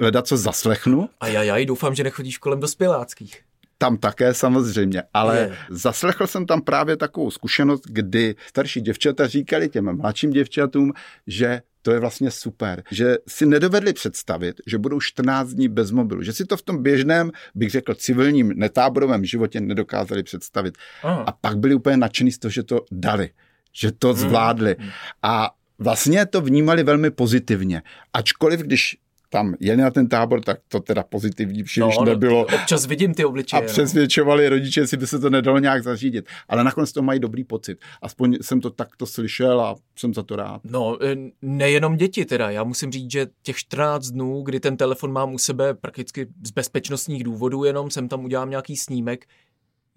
leda 0.00 0.22
co 0.22 0.36
zaslechnu. 0.36 1.08
A 1.20 1.28
já, 1.28 1.42
já 1.42 1.64
doufám, 1.64 1.94
že 1.94 2.04
nechodíš 2.04 2.38
kolem 2.38 2.60
dospěláckých 2.60 3.40
tam 3.78 3.96
také 3.96 4.34
samozřejmě, 4.34 5.02
ale 5.14 5.38
je. 5.38 5.56
zaslechl 5.70 6.26
jsem 6.26 6.46
tam 6.46 6.62
právě 6.62 6.96
takovou 6.96 7.30
zkušenost, 7.30 7.82
kdy 7.86 8.34
starší 8.48 8.80
děvčata 8.80 9.26
říkali 9.26 9.68
těm 9.68 9.96
mladším 9.96 10.30
děvčatům, 10.30 10.92
že 11.26 11.62
to 11.84 11.92
je 11.92 12.00
vlastně 12.00 12.30
super, 12.30 12.82
že 12.90 13.16
si 13.28 13.46
nedovedli 13.46 13.92
představit, 13.92 14.60
že 14.66 14.78
budou 14.78 15.00
14 15.00 15.48
dní 15.48 15.68
bez 15.68 15.90
mobilu, 15.90 16.22
že 16.22 16.32
si 16.32 16.44
to 16.44 16.56
v 16.56 16.62
tom 16.62 16.82
běžném, 16.82 17.30
bych 17.54 17.70
řekl, 17.70 17.94
civilním 17.94 18.52
netáborovém 18.56 19.24
životě 19.24 19.60
nedokázali 19.60 20.22
představit. 20.22 20.78
Aha. 21.02 21.24
A 21.26 21.32
pak 21.32 21.58
byli 21.58 21.74
úplně 21.74 21.96
nadšení 21.96 22.32
z 22.32 22.38
toho, 22.38 22.52
že 22.52 22.62
to 22.62 22.80
dali, 22.92 23.30
že 23.72 23.92
to 23.92 24.08
hmm. 24.08 24.16
zvládli. 24.16 24.76
A 25.22 25.50
vlastně 25.78 26.26
to 26.26 26.40
vnímali 26.40 26.82
velmi 26.82 27.10
pozitivně. 27.10 27.82
Ačkoliv, 28.12 28.60
když 28.60 28.96
tam 29.34 29.54
jeli 29.60 29.82
na 29.82 29.90
ten 29.90 30.08
tábor, 30.08 30.40
tak 30.40 30.58
to 30.68 30.80
teda 30.80 31.02
pozitivní 31.02 31.62
příliš 31.64 31.98
no, 31.98 32.04
nebylo. 32.04 32.46
Občas 32.54 32.86
vidím 32.86 33.14
ty 33.14 33.24
obličeje. 33.24 33.58
A 33.58 33.62
no. 33.62 33.66
přesvědčovali 33.66 34.48
rodiče, 34.48 34.80
jestli 34.80 34.96
by 34.96 35.06
se 35.06 35.18
to 35.18 35.30
nedalo 35.30 35.58
nějak 35.58 35.82
zařídit. 35.82 36.28
Ale 36.48 36.64
nakonec 36.64 36.92
to 36.92 37.02
mají 37.02 37.20
dobrý 37.20 37.44
pocit. 37.44 37.78
Aspoň 38.02 38.36
jsem 38.42 38.60
to 38.60 38.70
takto 38.70 39.06
slyšel 39.06 39.60
a 39.60 39.74
jsem 39.96 40.14
za 40.14 40.22
to 40.22 40.36
rád. 40.36 40.60
No, 40.64 41.04
e, 41.04 41.16
nejenom 41.42 41.96
děti 41.96 42.24
teda. 42.24 42.50
Já 42.50 42.64
musím 42.64 42.92
říct, 42.92 43.10
že 43.10 43.26
těch 43.42 43.56
14 43.56 44.06
dnů, 44.06 44.42
kdy 44.42 44.60
ten 44.60 44.76
telefon 44.76 45.12
mám 45.12 45.34
u 45.34 45.38
sebe 45.38 45.74
prakticky 45.74 46.26
z 46.46 46.50
bezpečnostních 46.50 47.24
důvodů, 47.24 47.64
jenom 47.64 47.90
jsem 47.90 48.08
tam 48.08 48.24
udělám 48.24 48.50
nějaký 48.50 48.76
snímek, 48.76 49.26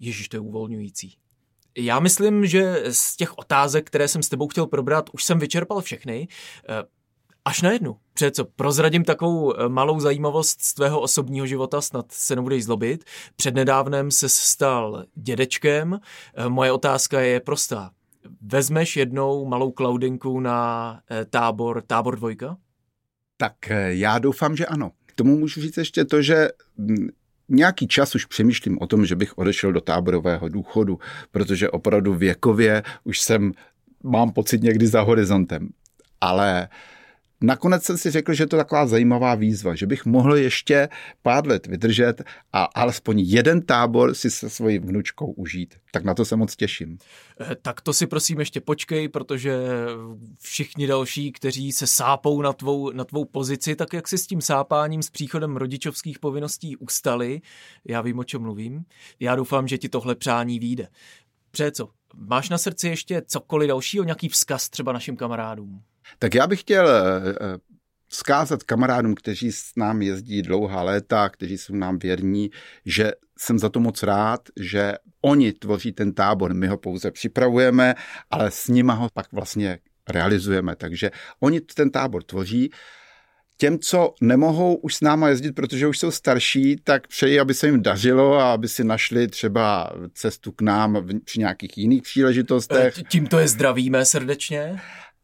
Ježíš, 0.00 0.28
to 0.28 0.36
je 0.36 0.40
uvolňující. 0.40 1.16
Já 1.78 2.00
myslím, 2.00 2.46
že 2.46 2.82
z 2.90 3.16
těch 3.16 3.38
otázek, 3.38 3.86
které 3.86 4.08
jsem 4.08 4.22
s 4.22 4.28
tebou 4.28 4.48
chtěl 4.48 4.66
probrat, 4.66 5.10
už 5.12 5.24
jsem 5.24 5.38
vyčerpal 5.38 5.80
všechny. 5.80 6.28
Až 7.48 7.62
na 7.62 7.72
jednu. 7.72 7.96
Přece 8.14 8.30
co, 8.30 8.44
prozradím 8.44 9.04
takovou 9.04 9.54
eh, 9.56 9.68
malou 9.68 10.00
zajímavost 10.00 10.62
z 10.62 10.74
tvého 10.74 11.00
osobního 11.00 11.46
života, 11.46 11.80
snad 11.80 12.12
se 12.12 12.36
nebudeš 12.36 12.64
zlobit. 12.64 13.04
Přednedávnem 13.36 14.10
se 14.10 14.28
stal 14.28 15.04
dědečkem. 15.14 16.00
Eh, 16.34 16.48
moje 16.48 16.72
otázka 16.72 17.20
je 17.20 17.40
prostá. 17.40 17.90
Vezmeš 18.42 18.96
jednou 18.96 19.44
malou 19.44 19.70
Klaudinku 19.70 20.40
na 20.40 21.00
eh, 21.10 21.24
tábor, 21.24 21.82
tábor 21.86 22.16
dvojka? 22.16 22.56
Tak 23.36 23.54
já 23.88 24.18
doufám, 24.18 24.56
že 24.56 24.66
ano. 24.66 24.92
K 25.06 25.12
tomu 25.12 25.38
můžu 25.38 25.60
říct 25.60 25.76
ještě 25.76 26.04
to, 26.04 26.22
že 26.22 26.48
mm, 26.76 27.08
nějaký 27.48 27.88
čas 27.88 28.14
už 28.14 28.24
přemýšlím 28.24 28.78
o 28.80 28.86
tom, 28.86 29.06
že 29.06 29.16
bych 29.16 29.38
odešel 29.38 29.72
do 29.72 29.80
táborového 29.80 30.48
důchodu, 30.48 30.98
protože 31.30 31.70
opravdu 31.70 32.14
věkově 32.14 32.82
už 33.04 33.20
jsem, 33.20 33.52
mám 34.02 34.32
pocit 34.32 34.62
někdy 34.62 34.86
za 34.86 35.00
horizontem. 35.00 35.68
Ale 36.20 36.68
uh, 36.72 36.97
nakonec 37.40 37.84
jsem 37.84 37.98
si 37.98 38.10
řekl, 38.10 38.34
že 38.34 38.46
to 38.46 38.56
je 38.56 38.60
taková 38.60 38.86
zajímavá 38.86 39.34
výzva, 39.34 39.74
že 39.74 39.86
bych 39.86 40.06
mohl 40.06 40.36
ještě 40.36 40.88
pár 41.22 41.46
let 41.46 41.66
vydržet 41.66 42.22
a 42.52 42.64
alespoň 42.64 43.20
jeden 43.20 43.62
tábor 43.62 44.14
si 44.14 44.30
se 44.30 44.50
svojí 44.50 44.78
vnučkou 44.78 45.32
užít. 45.32 45.74
Tak 45.92 46.04
na 46.04 46.14
to 46.14 46.24
se 46.24 46.36
moc 46.36 46.56
těším. 46.56 46.98
Eh, 47.40 47.56
tak 47.62 47.80
to 47.80 47.92
si 47.92 48.06
prosím 48.06 48.38
ještě 48.38 48.60
počkej, 48.60 49.08
protože 49.08 49.58
všichni 50.40 50.86
další, 50.86 51.32
kteří 51.32 51.72
se 51.72 51.86
sápou 51.86 52.42
na 52.42 52.52
tvou, 52.52 52.92
na 52.92 53.04
tvou 53.04 53.24
pozici, 53.24 53.76
tak 53.76 53.92
jak 53.92 54.08
si 54.08 54.18
s 54.18 54.26
tím 54.26 54.40
sápáním, 54.40 55.02
s 55.02 55.10
příchodem 55.10 55.56
rodičovských 55.56 56.18
povinností 56.18 56.76
ustali, 56.76 57.40
já 57.84 58.00
vím, 58.00 58.18
o 58.18 58.24
čem 58.24 58.42
mluvím. 58.42 58.84
Já 59.20 59.36
doufám, 59.36 59.68
že 59.68 59.78
ti 59.78 59.88
tohle 59.88 60.14
přání 60.14 60.58
vyjde. 60.58 60.88
Pře 61.50 61.70
co? 61.70 61.88
Máš 62.14 62.48
na 62.48 62.58
srdci 62.58 62.88
ještě 62.88 63.22
cokoliv 63.26 63.68
dalšího, 63.68 64.04
nějaký 64.04 64.28
vzkaz 64.28 64.68
třeba 64.68 64.92
našim 64.92 65.16
kamarádům? 65.16 65.82
Tak 66.18 66.34
já 66.34 66.46
bych 66.46 66.60
chtěl 66.60 66.88
eh, 66.88 67.20
eh, 67.40 67.58
vzkázat 68.08 68.62
kamarádům, 68.62 69.14
kteří 69.14 69.52
s 69.52 69.72
námi 69.76 70.06
jezdí 70.06 70.42
dlouhá 70.42 70.82
léta, 70.82 71.28
kteří 71.28 71.58
jsou 71.58 71.74
nám 71.74 71.98
věrní, 71.98 72.50
že 72.86 73.12
jsem 73.38 73.58
za 73.58 73.68
to 73.68 73.80
moc 73.80 74.02
rád, 74.02 74.40
že 74.60 74.94
oni 75.22 75.52
tvoří 75.52 75.92
ten 75.92 76.12
tábor, 76.12 76.54
my 76.54 76.66
ho 76.66 76.76
pouze 76.78 77.10
připravujeme, 77.10 77.94
ale 78.30 78.50
s 78.50 78.68
nima 78.68 78.94
ho 78.94 79.08
pak 79.14 79.32
vlastně 79.32 79.78
realizujeme. 80.08 80.76
Takže 80.76 81.10
oni 81.40 81.60
ten 81.60 81.90
tábor 81.90 82.22
tvoří. 82.22 82.70
Těm, 83.60 83.78
co 83.78 84.14
nemohou 84.20 84.74
už 84.74 84.94
s 84.94 85.00
náma 85.00 85.28
jezdit, 85.28 85.52
protože 85.52 85.86
už 85.86 85.98
jsou 85.98 86.10
starší, 86.10 86.76
tak 86.84 87.06
přeji, 87.06 87.40
aby 87.40 87.54
se 87.54 87.66
jim 87.66 87.82
dařilo 87.82 88.34
a 88.34 88.52
aby 88.52 88.68
si 88.68 88.84
našli 88.84 89.28
třeba 89.28 89.92
cestu 90.14 90.52
k 90.52 90.60
nám 90.60 91.08
při 91.24 91.38
nějakých 91.38 91.78
jiných 91.78 92.02
příležitostech. 92.02 92.94
Tímto 93.08 93.38
je 93.38 93.48
zdravíme 93.48 94.04
srdečně. 94.04 94.80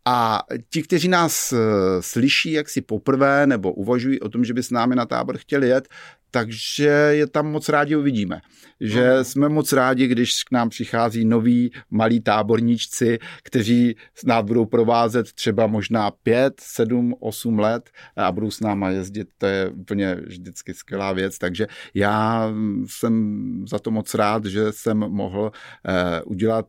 A 0.06 0.42
ti, 0.70 0.82
kteří 0.82 1.08
nás 1.08 1.52
uh, 1.52 1.58
slyší 2.00 2.52
jak 2.52 2.68
si 2.68 2.80
poprvé 2.80 3.46
nebo 3.46 3.72
uvažují 3.72 4.20
o 4.20 4.28
tom, 4.28 4.44
že 4.44 4.54
by 4.54 4.62
s 4.62 4.70
námi 4.70 4.96
na 4.96 5.06
tábor 5.06 5.38
chtěli 5.38 5.68
jet, 5.68 5.88
takže 6.30 6.88
je 7.10 7.26
tam 7.26 7.46
moc 7.46 7.68
rádi 7.68 7.96
uvidíme. 7.96 8.40
Že 8.80 9.12
uh. 9.12 9.22
jsme 9.22 9.48
moc 9.48 9.72
rádi, 9.72 10.06
když 10.06 10.44
k 10.44 10.52
nám 10.52 10.68
přichází 10.68 11.24
noví 11.24 11.70
malí 11.90 12.20
táborníčci, 12.20 13.18
kteří 13.42 13.96
nás 14.24 14.44
budou 14.44 14.66
provázet 14.66 15.32
třeba 15.32 15.66
možná 15.66 16.10
pět, 16.10 16.54
sedm, 16.60 17.14
osm 17.20 17.58
let 17.58 17.90
a 18.16 18.32
budou 18.32 18.50
s 18.50 18.60
náma 18.60 18.90
jezdit. 18.90 19.28
To 19.38 19.46
je 19.46 19.68
úplně 19.68 20.14
vždycky 20.14 20.74
skvělá 20.74 21.12
věc. 21.12 21.38
Takže 21.38 21.66
já 21.94 22.50
jsem 22.86 23.64
za 23.68 23.78
to 23.78 23.90
moc 23.90 24.14
rád, 24.14 24.44
že 24.44 24.72
jsem 24.72 24.98
mohl 24.98 25.40
uh, 25.50 26.32
udělat 26.32 26.66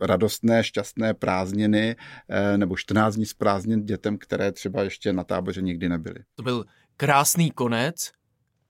radostné, 0.00 0.64
šťastné 0.64 1.14
prázdniny 1.14 1.96
eh, 2.28 2.58
nebo 2.58 2.76
14 2.76 3.14
dní 3.14 3.26
z 3.26 3.34
prázdnin 3.34 3.86
dětem, 3.86 4.18
které 4.18 4.52
třeba 4.52 4.82
ještě 4.82 5.12
na 5.12 5.24
táboře 5.24 5.62
nikdy 5.62 5.88
nebyly. 5.88 6.24
To 6.34 6.42
byl 6.42 6.64
krásný 6.96 7.50
konec, 7.50 8.12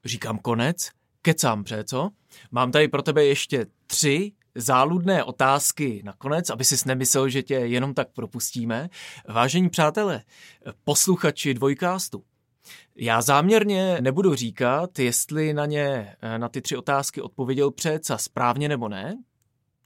říkám 0.04 0.38
konec, 0.38 0.90
kecám 1.22 1.64
přeco. 1.64 2.10
Mám 2.50 2.72
tady 2.72 2.88
pro 2.88 3.02
tebe 3.02 3.24
ještě 3.24 3.66
tři 3.86 4.32
záludné 4.54 5.24
otázky 5.24 6.02
nakonec, 6.04 6.50
aby 6.50 6.64
si 6.64 6.88
nemyslel, 6.88 7.28
že 7.28 7.42
tě 7.42 7.54
jenom 7.54 7.94
tak 7.94 8.08
propustíme. 8.12 8.88
Vážení 9.28 9.68
přátelé, 9.68 10.22
posluchači 10.84 11.54
dvojkástu, 11.54 12.24
já 12.96 13.22
záměrně 13.22 13.96
nebudu 14.00 14.34
říkat, 14.34 14.98
jestli 14.98 15.54
na 15.54 15.66
ně, 15.66 16.16
eh, 16.20 16.38
na 16.38 16.48
ty 16.48 16.60
tři 16.60 16.76
otázky 16.76 17.20
odpověděl 17.22 17.70
přeca 17.70 18.18
správně 18.18 18.68
nebo 18.68 18.88
ne, 18.88 19.16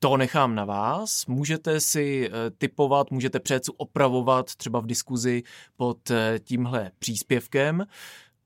to 0.02 0.16
nechám 0.16 0.54
na 0.54 0.64
vás. 0.64 1.26
Můžete 1.26 1.80
si 1.80 2.30
eh, 2.32 2.50
typovat, 2.50 3.10
můžete 3.10 3.40
přece 3.40 3.72
opravovat 3.76 4.54
třeba 4.54 4.80
v 4.80 4.86
diskuzi 4.86 5.42
pod 5.76 6.10
eh, 6.10 6.38
tímhle 6.44 6.90
příspěvkem. 6.98 7.84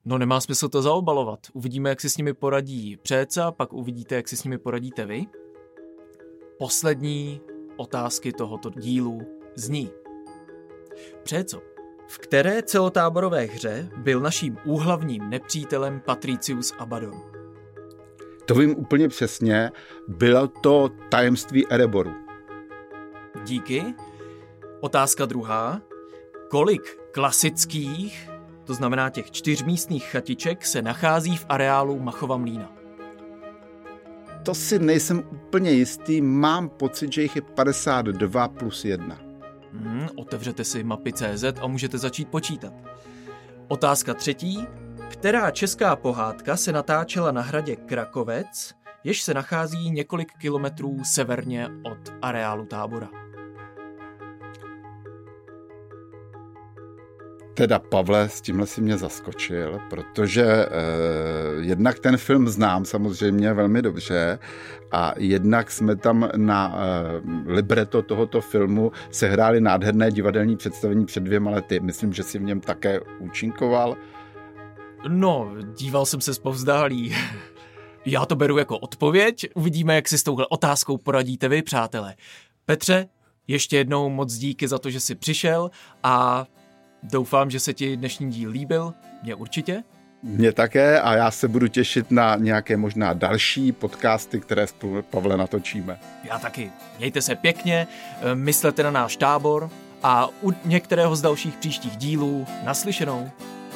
No 0.05 0.19
nemá 0.19 0.41
smysl 0.41 0.69
to 0.69 0.83
zaobalovat. 0.83 1.41
Uvidíme, 1.53 1.89
jak 1.89 2.01
si 2.01 2.11
s 2.11 2.17
nimi 2.17 2.35
poradí 2.35 2.97
Přeca, 3.03 3.53
pak 3.53 3.73
uvidíte, 3.73 4.15
jak 4.15 4.29
si 4.29 4.37
s 4.37 4.45
nimi 4.45 4.59
poradíte 4.59 5.07
vy. 5.07 5.27
Poslední 6.59 7.41
otázky 7.77 8.33
tohoto 8.33 8.71
dílu 8.71 9.23
zní. 9.55 9.91
Přeco, 11.23 11.63
v 12.09 12.19
které 12.19 12.63
celotáborové 12.63 13.45
hře 13.45 13.89
byl 13.97 14.21
naším 14.21 14.59
úhlavním 14.65 15.31
nepřítelem 15.31 16.01
Patricius 16.01 16.73
Abaddon? 16.79 17.34
To 18.47 18.55
vím 18.55 18.75
úplně 18.79 19.09
přesně. 19.09 19.71
Bylo 20.09 20.49
to 20.49 20.91
tajemství 21.09 21.69
Ereboru. 21.69 22.15
Díky. 23.45 23.85
Otázka 24.81 25.27
druhá. 25.27 25.81
Kolik 26.51 26.99
klasických, 27.13 28.31
to 28.65 28.75
znamená 28.75 29.11
těch 29.11 29.31
čtyřmístných 29.31 30.05
chatiček, 30.05 30.67
se 30.67 30.83
nachází 30.83 31.37
v 31.37 31.47
areálu 31.49 31.99
Machova 31.99 32.37
mlína? 32.37 32.73
To 34.45 34.55
si 34.55 34.79
nejsem 34.79 35.23
úplně 35.31 35.71
jistý, 35.71 36.21
mám 36.21 36.69
pocit, 36.69 37.13
že 37.13 37.23
jich 37.23 37.37
je 37.37 37.43
52 37.43 38.49
plus 38.49 38.85
1. 38.85 39.19
Hmm, 39.73 40.09
otevřete 40.17 40.65
si 40.65 40.85
mapy 40.85 41.13
CZ 41.13 41.45
a 41.61 41.67
můžete 41.67 41.99
začít 41.99 42.29
počítat. 42.29 42.73
Otázka 43.69 44.15
třetí. 44.15 44.67
Která 45.09 45.51
česká 45.51 45.97
pohádka 45.97 46.57
se 46.57 46.73
natáčela 46.73 47.33
na 47.33 47.43
hradě 47.43 47.77
Krakovec, 47.77 48.75
jež 49.05 49.23
se 49.23 49.35
nachází 49.35 49.91
několik 49.91 50.33
kilometrů 50.39 51.05
severně 51.05 51.69
od 51.83 52.13
areálu 52.23 52.67
tábora? 52.67 53.09
Teda 57.55 57.79
Pavle, 57.79 58.29
s 58.29 58.41
tímhle 58.41 58.67
si 58.67 58.81
mě 58.81 58.99
zaskočil, 58.99 59.81
protože 59.91 60.45
eh, 60.45 60.69
jednak 61.61 61.99
ten 61.99 62.17
film 62.17 62.49
znám 62.49 62.85
samozřejmě 62.85 63.53
velmi 63.53 63.83
dobře 63.83 64.39
a 64.93 65.15
jednak 65.17 65.71
jsme 65.71 65.97
tam 65.97 66.29
na 66.37 66.77
eh, 66.77 67.53
libreto 67.53 68.03
tohoto 68.03 68.41
filmu 68.41 68.93
sehráli 69.11 69.61
nádherné 69.61 70.11
divadelní 70.11 70.57
představení 70.57 71.07
před 71.07 71.23
dvěma 71.23 71.51
lety. 71.51 71.81
Myslím, 71.81 72.13
že 72.13 72.23
si 72.23 72.39
v 72.39 72.43
něm 72.43 72.61
také 72.61 73.01
účinkoval. 73.19 73.97
No, 75.09 75.51
díval 75.77 76.07
jsem 76.07 76.21
se 76.21 76.35
zpovzdálí. 76.35 77.17
Já 78.07 78.27
to 78.27 78.37
beru 78.37 78.59
jako 78.59 78.79
odpověď, 78.79 79.47
uvidíme, 79.55 79.95
jak 79.95 80.09
si 80.09 80.19
s 80.19 80.23
touhle 80.23 80.47
otázkou 80.47 80.97
poradíte 80.97 81.49
vy, 81.49 81.63
přátelé. 81.63 82.15
Petře, 82.67 83.09
ještě 83.47 83.77
jednou 83.77 84.09
moc 84.09 84.35
díky 84.35 84.69
za 84.69 84.79
to, 84.79 84.91
že 84.91 85.01
jsi 85.01 85.15
přišel 85.15 85.71
a 86.03 86.47
Doufám, 87.05 87.51
že 87.51 87.61
se 87.61 87.75
ti 87.75 87.97
dnešní 87.97 88.31
díl 88.31 88.51
líbil. 88.51 88.95
Mně 89.23 89.35
určitě. 89.35 89.83
Mně 90.23 90.53
také 90.53 91.01
a 91.01 91.15
já 91.15 91.31
se 91.31 91.49
budu 91.49 91.69
těšit 91.69 92.11
na 92.11 92.37
nějaké 92.37 92.77
možná 92.77 93.13
další 93.13 93.73
podcasty, 93.73 94.41
které 94.41 94.67
spolu 94.67 95.03
Pavle 95.03 95.37
natočíme. 95.37 95.99
Já 96.25 96.39
taky. 96.39 96.71
Mějte 96.99 97.23
se 97.23 97.35
pěkně, 97.35 97.87
eh, 98.21 98.35
myslete 98.35 98.83
na 98.83 98.91
náš 98.91 99.17
tábor 99.17 99.71
a 100.03 100.29
u 100.43 100.53
některého 100.65 101.17
z 101.17 101.23
dalších 101.23 101.57
příštích 101.57 101.97
dílů 101.97 102.47
naslyšenou. 102.65 103.31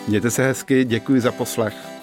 Mějte 0.08 0.30
se 0.30 0.42
hezky, 0.44 0.84
děkuji 0.84 1.20
za 1.20 1.32
poslech. 1.32 1.97